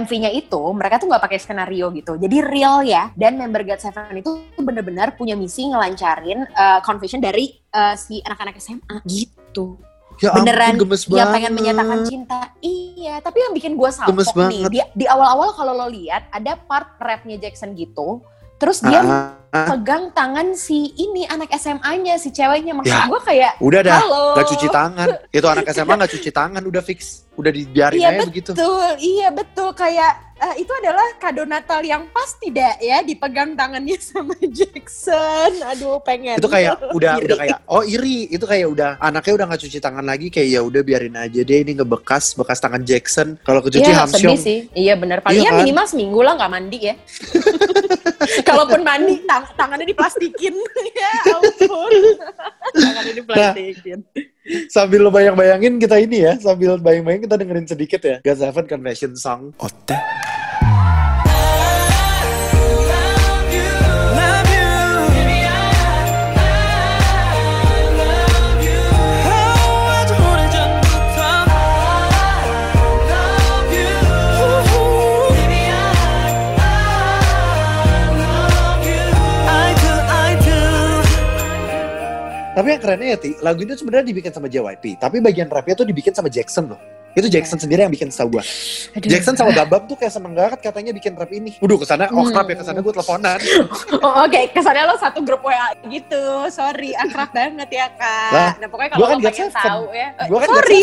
MV-nya 0.00 0.30
itu 0.32 0.62
mereka 0.72 0.96
tuh 0.96 1.08
nggak 1.10 1.22
pakai 1.22 1.38
skenario 1.38 1.92
gitu. 1.92 2.16
Jadi 2.16 2.36
real 2.40 2.80
ya. 2.82 3.12
Dan 3.12 3.36
member 3.36 3.60
God 3.62 3.80
Seven 3.80 4.16
itu 4.16 4.30
bener-bener 4.56 5.12
punya 5.14 5.36
misi 5.36 5.68
ngelancarin 5.68 6.48
uh, 6.52 6.80
confession 6.80 7.20
dari 7.20 7.52
uh, 7.70 7.92
si 7.94 8.22
anak-anak 8.22 8.56
SMA 8.56 9.04
gitu. 9.04 9.76
ya 10.20 10.30
beneran 10.36 10.76
ampun, 10.76 10.86
gemes 10.86 11.02
Yang 11.04 11.12
banget. 11.16 11.34
pengen 11.34 11.52
menyatakan 11.56 11.98
cinta. 12.06 12.40
Iya, 12.62 13.14
tapi 13.24 13.38
yang 13.42 13.52
bikin 13.56 13.72
gue 13.74 13.90
salpok 13.90 14.44
nih. 14.46 14.62
Di, 14.70 14.78
di 14.94 15.04
awal-awal 15.08 15.50
kalau 15.56 15.72
lo 15.74 15.88
lihat 15.90 16.30
ada 16.30 16.54
part 16.54 16.94
rapnya 17.02 17.40
Jackson 17.42 17.74
gitu. 17.74 18.22
Terus 18.62 18.78
dia 18.84 19.02
Ah, 19.02 19.34
ah. 19.52 19.68
pegang 19.68 20.10
tangan 20.10 20.52
si 20.52 20.90
ini 20.92 21.24
anak 21.24 21.52
SMA-nya, 21.52 22.16
si 22.16 22.28
ceweknya. 22.28 22.72
Maksud 22.74 22.90
Ya. 22.90 23.06
gue 23.06 23.20
kayak, 23.22 23.52
Udah 23.58 23.80
dah, 23.80 23.98
halo. 23.98 24.24
nggak 24.34 24.48
cuci 24.48 24.66
tangan. 24.68 25.08
Itu 25.36 25.46
anak 25.46 25.66
SMA 25.68 25.94
nggak 25.94 26.12
cuci 26.12 26.30
tangan, 26.30 26.62
udah 26.62 26.80
fix. 26.80 27.00
Udah 27.32 27.48
dibiarin 27.48 27.96
Iya 27.96 28.08
aja 28.12 28.28
begitu. 28.28 28.50
betul, 28.52 28.88
iya 29.00 29.32
betul 29.32 29.72
kayak 29.72 30.12
eh, 30.38 30.60
itu 30.60 30.68
adalah 30.74 31.16
kado 31.16 31.46
Natal 31.46 31.80
yang 31.80 32.04
pas 32.06 32.28
tidak 32.36 32.76
ya 32.76 33.00
dipegang 33.00 33.56
tangannya 33.56 33.96
sama 34.04 34.36
Jackson. 34.36 35.64
Aduh 35.66 35.96
pengen. 35.98 36.36
Itu 36.36 36.44
kayak 36.44 36.76
udah 36.92 37.16
Iri. 37.16 37.24
udah 37.24 37.36
kayak 37.38 37.58
oh 37.66 37.80
iri, 37.80 38.28
itu 38.28 38.44
kayak 38.44 38.68
udah 38.68 38.90
anaknya 38.98 39.32
udah 39.32 39.46
nggak 39.48 39.62
cuci 39.64 39.78
tangan 39.80 40.04
lagi 40.04 40.28
kayak 40.28 40.48
ya 40.50 40.60
udah 40.60 40.82
biarin 40.82 41.16
aja 41.16 41.40
deh 41.40 41.58
ini 41.58 41.72
ngebekas 41.72 42.36
bekas 42.36 42.60
tangan 42.60 42.84
Jackson. 42.84 43.40
Kalau 43.40 43.64
kecuci 43.64 43.80
Iya 43.82 43.96
Hamsyong. 43.98 44.20
sedih 44.28 44.38
sih. 44.38 44.58
Iya 44.76 44.94
bener. 44.94 45.24
Paling 45.24 45.32
Iya 45.34 45.46
ya 45.46 45.50
kan? 45.50 45.60
minimal 45.64 45.86
seminggu 45.88 46.20
lah 46.20 46.36
nggak 46.36 46.52
mandi 46.52 46.78
ya. 46.82 46.94
Kalaupun 48.42 48.80
mandi 48.82 49.24
tang- 49.42 49.54
tangannya 49.58 49.86
diplastikin. 49.90 50.54
ya 51.02 51.12
ampun. 51.34 51.92
tangannya 52.74 53.12
diplastikin. 53.18 53.98
Sambil 54.70 55.06
lo 55.06 55.10
bayang-bayangin 55.10 55.78
kita 55.78 55.98
ini 56.02 56.26
ya, 56.26 56.34
sambil 56.38 56.78
bayang-bayangin 56.78 57.26
kita 57.26 57.36
dengerin 57.38 57.66
sedikit 57.66 58.00
ya. 58.02 58.16
Seven 58.22 58.66
Confession 58.66 59.12
Song. 59.18 59.50
어 59.58 59.66
Tapi 82.52 82.68
yang 82.68 82.82
kerennya 82.84 83.08
ya, 83.16 83.18
Ti, 83.18 83.30
lagu 83.40 83.64
itu 83.64 83.72
sebenarnya 83.80 84.12
dibikin 84.12 84.28
sama 84.28 84.44
JYP. 84.44 85.00
Tapi 85.00 85.24
bagian 85.24 85.48
rapnya 85.48 85.72
tuh 85.72 85.88
dibikin 85.88 86.12
sama 86.12 86.28
Jackson 86.28 86.68
loh. 86.68 86.80
Itu 87.12 87.28
Jackson 87.28 87.58
sendiri 87.58 87.84
yang 87.84 87.92
bikin 87.92 88.08
setahu 88.08 88.38
gua. 88.38 88.44
Jackson 88.96 89.36
sama 89.36 89.52
Gabam 89.52 89.84
tuh 89.84 89.94
kayak 89.94 90.12
seneng 90.12 90.32
banget 90.32 90.60
katanya 90.60 90.90
bikin 90.90 91.12
rap 91.12 91.28
ini. 91.28 91.56
Waduh, 91.60 91.76
ke 91.76 91.84
sana 91.84 92.08
oh 92.08 92.24
Hmm. 92.24 92.32
rap 92.32 92.48
ya 92.48 92.56
ke 92.56 92.64
sana 92.64 92.78
gue 92.80 92.92
teleponan. 92.92 93.38
Oh, 94.02 94.24
Oke, 94.24 94.50
kesannya 94.50 94.82
lo 94.82 94.96
satu 94.96 95.22
grup 95.22 95.44
WA 95.44 95.72
gitu. 95.86 96.24
Sorry, 96.48 96.90
akrab 96.92 97.30
banget 97.30 97.68
ya 97.70 97.86
kak. 97.92 98.30
Lah, 98.32 98.50
nah 98.58 98.66
pokoknya 98.66 98.90
gua 98.90 98.96
kalau 98.96 99.06
kan 99.06 99.16
lo 99.16 99.28
pengen 99.28 99.48
tahu 99.52 99.84
ya. 99.92 100.08
Gue 100.26 100.38
kan 100.38 100.48
sorry, 100.48 100.80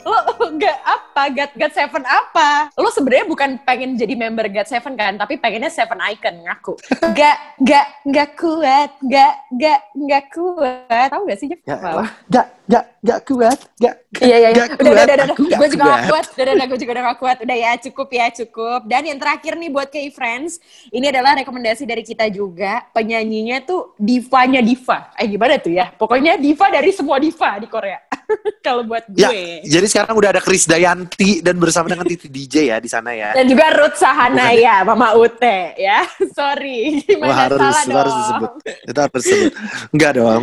lo, 0.00 0.18
lo 0.38 0.46
gak 0.54 0.78
apa? 0.80 1.22
God, 1.30 1.50
God 1.56 1.72
Seven 1.72 2.04
apa? 2.04 2.48
Lo 2.74 2.88
sebenarnya 2.88 3.26
bukan 3.26 3.50
pengen 3.60 3.90
jadi 3.94 4.14
member 4.14 4.46
God 4.46 4.68
Seven 4.68 4.94
kan, 4.94 5.16
tapi 5.16 5.34
pengennya 5.36 5.68
Seven 5.68 5.98
Icon 5.98 6.34
ngaku. 6.42 6.74
Gak, 7.18 7.36
gak, 7.60 7.86
gak 8.04 8.30
kuat, 8.34 8.90
gak, 9.00 9.34
gak, 9.54 9.80
gak 9.94 10.24
kuat. 10.30 11.08
Tahu 11.08 11.22
gak 11.24 11.38
sih 11.38 11.46
Jeff? 11.46 11.60
Ya, 11.62 11.78
Apa? 11.78 12.04
gak, 12.26 12.46
gak, 12.66 12.84
gak 13.00 13.20
kuat, 13.24 13.58
gak, 13.76 13.94
Iya 14.18 14.36
iya 14.36 14.48
iya. 14.50 14.64
gak 14.66 14.68
Udah 14.78 14.92
udah 14.92 15.06
kuat, 15.06 15.38
udah. 15.38 15.53
Gak 15.54 15.60
Gue 15.62 15.68
juga 15.70 15.84
gak 15.86 16.02
kuat. 16.10 16.26
Udah 16.34 16.52
udah 16.54 16.66
gue 16.66 16.78
juga 16.82 16.92
udah 16.92 17.04
gak 17.06 17.18
kuat. 17.22 17.36
Udah 17.46 17.56
ya 17.56 17.72
cukup 17.78 18.08
ya 18.10 18.26
cukup. 18.34 18.80
Dan 18.90 19.02
yang 19.06 19.18
terakhir 19.22 19.52
nih 19.54 19.70
buat 19.70 19.88
K-Friends, 19.88 20.52
ini 20.90 21.06
adalah 21.08 21.38
rekomendasi 21.38 21.86
dari 21.86 22.02
kita 22.02 22.26
juga. 22.28 22.84
Penyanyinya 22.90 23.62
tuh 23.62 23.94
divanya 23.96 24.60
diva. 24.60 25.14
Eh 25.14 25.30
gimana 25.30 25.56
tuh 25.62 25.72
ya? 25.72 25.94
Pokoknya 25.94 26.36
diva 26.36 26.66
dari 26.68 26.90
semua 26.90 27.16
diva 27.22 27.56
di 27.62 27.68
Korea. 27.70 28.02
Kalau 28.66 28.82
buat 28.84 29.04
gue. 29.08 29.20
Ya, 29.20 29.30
jadi 29.64 29.86
sekarang 29.88 30.16
udah 30.16 30.30
ada 30.36 30.42
Chris 30.42 30.64
Dayanti 30.64 31.44
dan 31.44 31.60
bersama 31.60 31.92
dengan 31.92 32.08
Titi 32.08 32.28
DJ 32.28 32.74
ya 32.74 32.76
di 32.80 32.88
sana 32.88 33.12
ya. 33.12 33.36
Dan 33.36 33.48
juga 33.48 33.70
Ruth 33.76 33.96
Sahanaya, 34.00 34.82
Mama 34.82 35.12
Ute 35.16 35.76
ya. 35.76 36.04
Sorry, 36.38 37.04
gimana 37.04 37.30
Wah, 37.30 37.38
harus, 37.48 37.60
salah 37.60 37.82
dong. 37.84 37.98
harus 38.00 38.14
disebut. 38.16 38.52
Itu 38.88 38.98
harus 38.98 39.22
disebut. 39.22 39.52
Enggak 39.92 40.12
dong. 40.18 40.42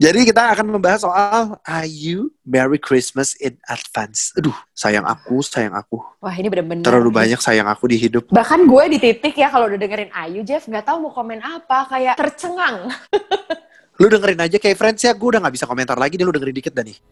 Jadi 0.00 0.18
kita 0.24 0.42
akan 0.56 0.66
membahas 0.72 1.00
soal 1.04 1.60
Ayu 1.64 2.32
Merry 2.48 2.80
Christmas 2.80 3.36
in 3.36 3.60
Advance. 3.68 4.32
Aduh, 4.40 4.56
sayang 4.72 5.04
aku, 5.04 5.44
sayang 5.44 5.76
aku. 5.76 6.00
Wah 6.24 6.32
ini 6.32 6.48
bener-bener. 6.48 6.80
Terlalu 6.80 7.12
banyak 7.12 7.36
sayang 7.44 7.68
aku 7.68 7.92
di 7.92 8.00
hidup. 8.00 8.32
Bahkan 8.32 8.64
gue 8.64 8.84
di 8.96 8.98
titik 8.98 9.36
ya 9.36 9.52
kalau 9.52 9.68
udah 9.68 9.76
dengerin 9.76 10.08
Ayu, 10.16 10.40
Jeff 10.48 10.64
nggak 10.64 10.88
tahu 10.88 11.04
mau 11.04 11.12
komen 11.12 11.44
apa, 11.44 11.84
kayak 11.92 12.16
tercengang. 12.16 12.88
Lu 14.00 14.06
dengerin 14.06 14.40
aja 14.40 14.56
kayak 14.56 14.78
friends 14.78 15.02
ya, 15.02 15.10
gue 15.10 15.28
udah 15.28 15.42
gak 15.42 15.58
bisa 15.58 15.66
komentar 15.66 15.98
lagi 15.98 16.14
deh, 16.14 16.22
lu 16.22 16.30
dengerin 16.30 16.54
dikit 16.54 16.70
dah 16.70 16.86
nih. 16.86 17.02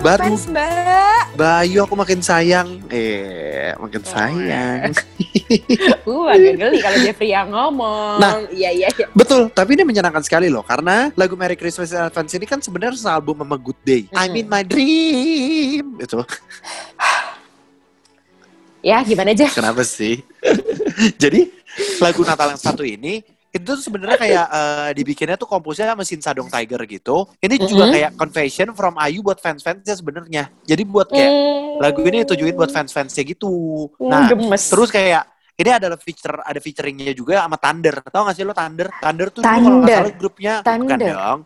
Baru- 0.00 0.24
fans 0.24 0.46
Mbak. 0.46 1.22
Bayu 1.34 1.78
aku 1.82 1.94
makin 1.94 2.20
sayang. 2.20 2.68
Eh, 2.88 3.74
makin 3.76 4.02
sayang. 4.02 4.92
Uh, 6.04 6.28
agak 6.28 6.60
geli 6.60 6.76
kalau 6.76 6.98
Jeffrey 7.00 7.32
yang 7.32 7.48
ngomong. 7.48 8.20
Nah. 8.20 8.44
iya 8.52 8.68
iya 8.68 8.88
iya. 8.92 9.08
Betul, 9.16 9.48
tapi 9.48 9.72
ini 9.72 9.84
menyenangkan 9.84 10.20
sekali 10.20 10.52
loh 10.52 10.60
karena 10.60 11.08
lagu 11.16 11.40
Merry 11.40 11.56
Christmas 11.56 11.88
in 11.88 12.04
Advance 12.04 12.36
ini 12.36 12.44
kan 12.44 12.60
sebenarnya 12.60 13.00
sealbum 13.00 13.32
sama 13.32 13.56
Good 13.56 13.80
Day. 13.80 14.02
I'm 14.12 14.36
in 14.36 14.44
my 14.44 14.60
dream. 14.60 15.96
Itu 15.96 16.20
Ya, 18.78 19.00
gimana 19.00 19.32
Jeff? 19.32 19.56
kenapa 19.56 19.80
sih? 19.82 20.20
Jadi 21.22 21.48
lagu 21.98 22.20
Natal 22.22 22.52
yang 22.52 22.60
satu 22.60 22.84
ini 22.84 23.24
itu 23.58 23.74
tuh 23.74 23.82
sebenarnya 23.82 24.16
kayak 24.16 24.46
eh, 24.48 24.90
dibikinnya 24.94 25.34
tuh 25.34 25.44
komposnya 25.44 25.90
sama 25.90 26.06
Sin 26.06 26.22
Sadong 26.22 26.46
Tiger 26.46 26.78
gitu. 26.86 27.26
Ini 27.36 27.54
juga 27.60 27.84
Mhm. 27.84 27.92
kayak 27.92 28.10
confession 28.14 28.68
from 28.72 28.94
Ayu 28.96 29.20
buat 29.20 29.36
fans-fansnya 29.36 29.92
sebenarnya. 29.92 30.48
Jadi 30.62 30.82
buat 30.82 31.10
kayak 31.10 31.28
Hmm. 31.28 31.82
lagu 31.82 32.00
ini 32.02 32.22
ditujuin 32.22 32.54
buat 32.54 32.70
fans-fansnya 32.70 33.22
gitu. 33.26 33.50
Hmm, 33.98 34.08
Nah, 34.08 34.30
gemes. 34.30 34.70
terus 34.70 34.88
kayak 34.88 35.26
ini 35.54 35.70
adalah 35.70 35.98
feature 35.98 36.38
ada 36.40 36.56
featuringnya 36.56 37.10
juga 37.12 37.42
sama 37.42 37.58
Thunder. 37.58 37.98
Tahu 38.00 38.22
gak 38.24 38.36
sih 38.38 38.46
lo 38.46 38.54
Thunder? 38.54 38.88
Thunder 38.94 39.28
tuh 39.28 39.42
kalau 39.42 39.82
nggak 39.82 39.90
salah 39.92 40.14
grupnya 40.14 40.52
bukan 40.62 40.78
Thunder. 40.88 41.10
dong. 41.12 41.40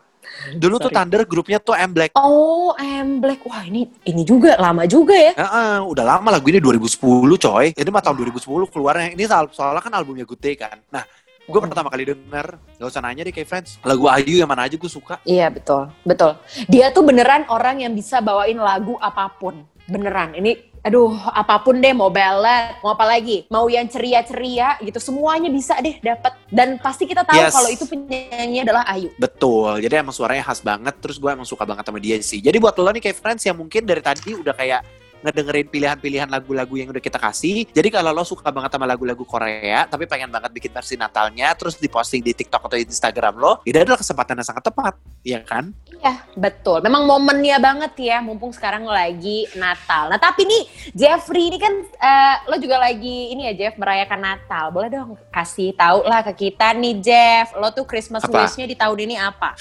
Dulu 0.54 0.78
tuh 0.78 0.86
Sorry. 0.86 0.96
Thunder 0.96 1.22
grupnya 1.26 1.58
tuh 1.58 1.74
M 1.74 1.90
Black. 1.90 2.14
Oh, 2.14 2.70
M 2.78 3.18
Black. 3.18 3.42
Wah, 3.42 3.66
ini 3.66 3.90
ini 4.06 4.22
juga 4.22 4.54
lama 4.54 4.86
juga 4.86 5.12
ya. 5.12 5.34
Heeh, 5.34 5.82
udah 5.82 6.04
lama 6.06 6.28
lagu 6.30 6.46
ini 6.46 6.62
2010 6.62 7.34
coy. 7.36 7.74
Ini 7.74 7.90
mah 7.90 7.98
tahun 8.00 8.16
2010 8.16 8.70
keluarnya. 8.70 9.10
Ini 9.12 9.24
soal- 9.26 9.50
soalnya 9.50 9.82
kan 9.82 9.90
albumnya 9.92 10.22
Good 10.22 10.38
Day 10.38 10.54
kan. 10.54 10.78
Nah, 10.88 11.02
gue 11.42 11.58
Hmm. 11.58 11.68
pertama 11.68 11.88
kali 11.88 12.04
denger, 12.06 12.46
gak 12.78 12.88
usah 12.88 13.02
nanya 13.02 13.26
deh 13.26 13.34
kayak 13.34 13.48
friends. 13.48 13.76
Lagu 13.82 14.06
Ayu 14.06 14.38
yang 14.38 14.48
mana 14.48 14.64
aja 14.64 14.74
gue 14.74 14.88
suka. 14.88 15.18
Iya, 15.22 15.50
betul. 15.50 15.90
Betul. 16.02 16.38
Dia 16.66 16.90
tuh 16.90 17.02
beneran 17.02 17.44
orang 17.46 17.82
yang 17.82 17.92
bisa 17.92 18.18
bawain 18.18 18.56
lagu 18.56 18.94
apa 18.96 19.26
pun. 19.28 19.66
Beneran. 19.84 20.32
Ini 20.32 20.54
aduh, 20.82 21.14
apa 21.30 21.62
pun 21.62 21.78
deh 21.78 21.90
mau 21.90 22.10
ballad, 22.10 22.74
mau 22.82 22.94
apa 22.94 23.06
lagi? 23.06 23.46
Mau 23.46 23.66
yang 23.66 23.86
ceria-ceria 23.86 24.78
gitu, 24.78 24.98
semuanya 24.98 25.46
bisa 25.46 25.78
deh 25.78 25.98
dapat. 25.98 26.34
Dan 26.46 26.78
pasti 26.78 27.06
kita 27.06 27.22
tahu 27.22 27.38
Yes. 27.38 27.54
kalau 27.54 27.70
itu 27.70 27.84
penyanyi 27.86 28.62
adalah 28.62 28.82
Ayu. 28.86 29.10
Betul, 29.14 29.78
jadi 29.78 30.02
emang 30.02 30.14
suaranya 30.14 30.42
khas 30.42 30.58
banget. 30.58 30.94
Terus 30.98 31.18
gue 31.18 31.30
emang 31.30 31.46
suka 31.46 31.62
banget 31.62 31.86
sama 31.86 31.98
dia 31.98 32.18
sih. 32.18 32.38
Jadi 32.38 32.58
buat 32.58 32.74
lo 32.78 32.90
nih 32.90 33.02
kayak 33.02 33.18
friends 33.18 33.42
yang 33.42 33.58
mungkin 33.58 33.82
dari 33.82 34.02
tadi 34.02 34.34
udah 34.34 34.54
kayak 34.54 34.82
ngedengerin 35.22 35.66
pilihan-pilihan 35.70 36.28
lagu-lagu 36.28 36.74
yang 36.76 36.90
udah 36.90 37.00
kita 37.02 37.16
kasih. 37.16 37.64
Jadi 37.70 37.88
kalau 37.88 38.10
lo 38.10 38.26
suka 38.26 38.50
banget 38.50 38.74
sama 38.74 38.84
lagu-lagu 38.84 39.22
Korea, 39.22 39.86
tapi 39.86 40.04
pengen 40.10 40.28
banget 40.28 40.50
bikin 40.50 40.74
versi 40.74 40.98
Natalnya, 40.98 41.54
terus 41.54 41.78
diposting 41.78 42.20
di 42.20 42.34
TikTok 42.34 42.66
atau 42.66 42.76
Instagram 42.76 43.38
lo, 43.38 43.52
ini 43.62 43.78
adalah 43.78 43.98
kesempatan 44.02 44.42
yang 44.42 44.46
sangat 44.46 44.64
tepat, 44.66 44.94
ya 45.22 45.40
kan? 45.40 45.70
Iya, 46.02 46.14
betul. 46.34 46.82
Memang 46.82 47.06
momennya 47.06 47.62
banget 47.62 47.94
ya, 48.02 48.18
mumpung 48.18 48.50
sekarang 48.50 48.82
lagi 48.84 49.46
Natal. 49.54 50.10
Nah, 50.10 50.18
tapi 50.18 50.42
nih 50.42 50.62
Jeffrey 50.92 51.48
ini 51.48 51.58
kan 51.62 51.72
eh, 51.86 52.36
lo 52.50 52.58
juga 52.58 52.82
lagi 52.82 53.30
ini 53.30 53.46
ya 53.48 53.54
Jeff 53.54 53.78
merayakan 53.78 54.20
Natal. 54.20 54.74
Boleh 54.74 54.90
dong 54.90 55.14
kasih 55.30 55.70
tahu 55.78 56.02
lah 56.04 56.26
ke 56.26 56.50
kita 56.50 56.74
nih 56.74 56.98
Jeff, 56.98 57.54
lo 57.54 57.70
tuh 57.70 57.86
Christmas 57.86 58.26
wish-nya 58.26 58.66
di 58.66 58.74
tahun 58.74 58.98
ini 59.06 59.14
apa? 59.14 59.54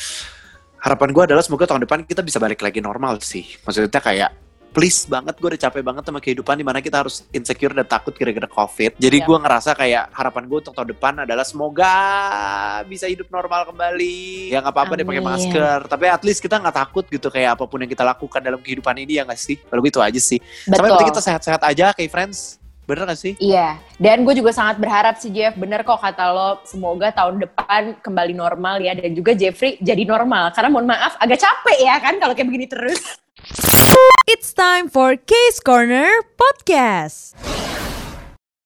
Harapan 0.82 1.13
gue 1.13 1.24
adalah 1.30 1.45
semoga 1.45 1.69
tahun 1.69 1.86
depan 1.86 2.02
kita 2.10 2.26
bisa 2.26 2.41
balik 2.41 2.65
lagi 2.65 2.82
normal 2.82 3.21
sih. 3.21 3.45
Maksudnya 3.62 4.02
kayak 4.02 4.40
please 4.71 5.03
banget 5.03 5.36
gue 5.36 5.47
udah 5.51 5.62
capek 5.67 5.84
banget 5.84 6.03
sama 6.07 6.19
kehidupan 6.23 6.55
di 6.55 6.65
mana 6.65 6.79
kita 6.79 7.03
harus 7.03 7.27
insecure 7.36 7.75
dan 7.75 7.84
takut 7.84 8.15
gara-gara 8.15 8.47
covid 8.47 8.95
jadi 8.95 9.17
Iya. 9.19 9.27
gue 9.27 9.38
ngerasa 9.43 9.69
kayak 9.75 10.03
harapan 10.15 10.43
gue 10.47 10.57
untuk 10.63 10.73
tahun 10.73 10.89
depan 10.95 11.13
adalah 11.27 11.43
semoga 11.43 11.95
bisa 12.88 13.05
hidup 13.12 13.27
normal 13.27 13.67
kembali 13.67 14.49
ya 14.49 14.63
nggak 14.63 14.73
apa-apa 14.73 14.93
deh 14.95 15.05
pakai 15.05 15.23
masker 15.23 15.79
tapi 15.91 16.05
at 16.07 16.23
least 16.23 16.39
kita 16.39 16.55
nggak 16.57 16.75
takut 16.75 17.05
gitu 17.12 17.27
kayak 17.27 17.60
apa 17.60 17.67
pun 17.67 17.84
yang 17.84 17.91
kita 17.91 18.07
lakukan 18.07 18.39
dalam 18.39 18.60
kehidupan 18.63 18.95
ini 18.97 19.19
ya 19.19 19.23
nggak 19.27 19.39
sih 19.39 19.60
kalau 19.60 19.84
gue 19.84 19.91
itu 19.91 20.01
aja 20.01 20.21
sih 20.23 20.39
sampai 20.65 20.79
Betul. 20.79 20.91
penting 20.95 21.10
kita 21.12 21.21
sehat-sehat 21.21 21.62
aja 21.67 21.86
kayak 21.91 22.12
friends 22.12 22.57
bener 22.81 23.07
gak 23.07 23.21
sih 23.23 23.34
Iya, 23.39 23.79
dan 24.01 24.27
gue 24.27 24.36
juga 24.36 24.51
sangat 24.51 24.75
berharap 24.75 25.15
sih 25.15 25.31
Jeff, 25.31 25.55
bener 25.55 25.86
kok 25.86 26.01
kata 26.01 26.34
lo, 26.34 26.60
semoga 26.67 27.13
tahun 27.13 27.39
depan 27.39 28.01
kembali 28.03 28.34
normal 28.36 28.84
ya, 28.84 28.91
dan 28.97 29.15
juga 29.15 29.31
Jeffrey 29.31 29.79
jadi 29.79 30.03
normal. 30.03 30.51
Karena 30.51 30.67
mohon 30.73 30.89
maaf, 30.89 31.15
agak 31.15 31.39
capek 31.39 31.77
ya 31.88 31.95
kan 32.03 32.19
kalau 32.19 32.36
kayak 32.36 32.51
begini 32.51 32.67
terus. 32.67 33.20
It's 34.28 34.54
time 34.54 34.89
for 34.89 35.15
Case 35.15 35.60
Corner 35.60 36.10
Podcast. 36.38 37.34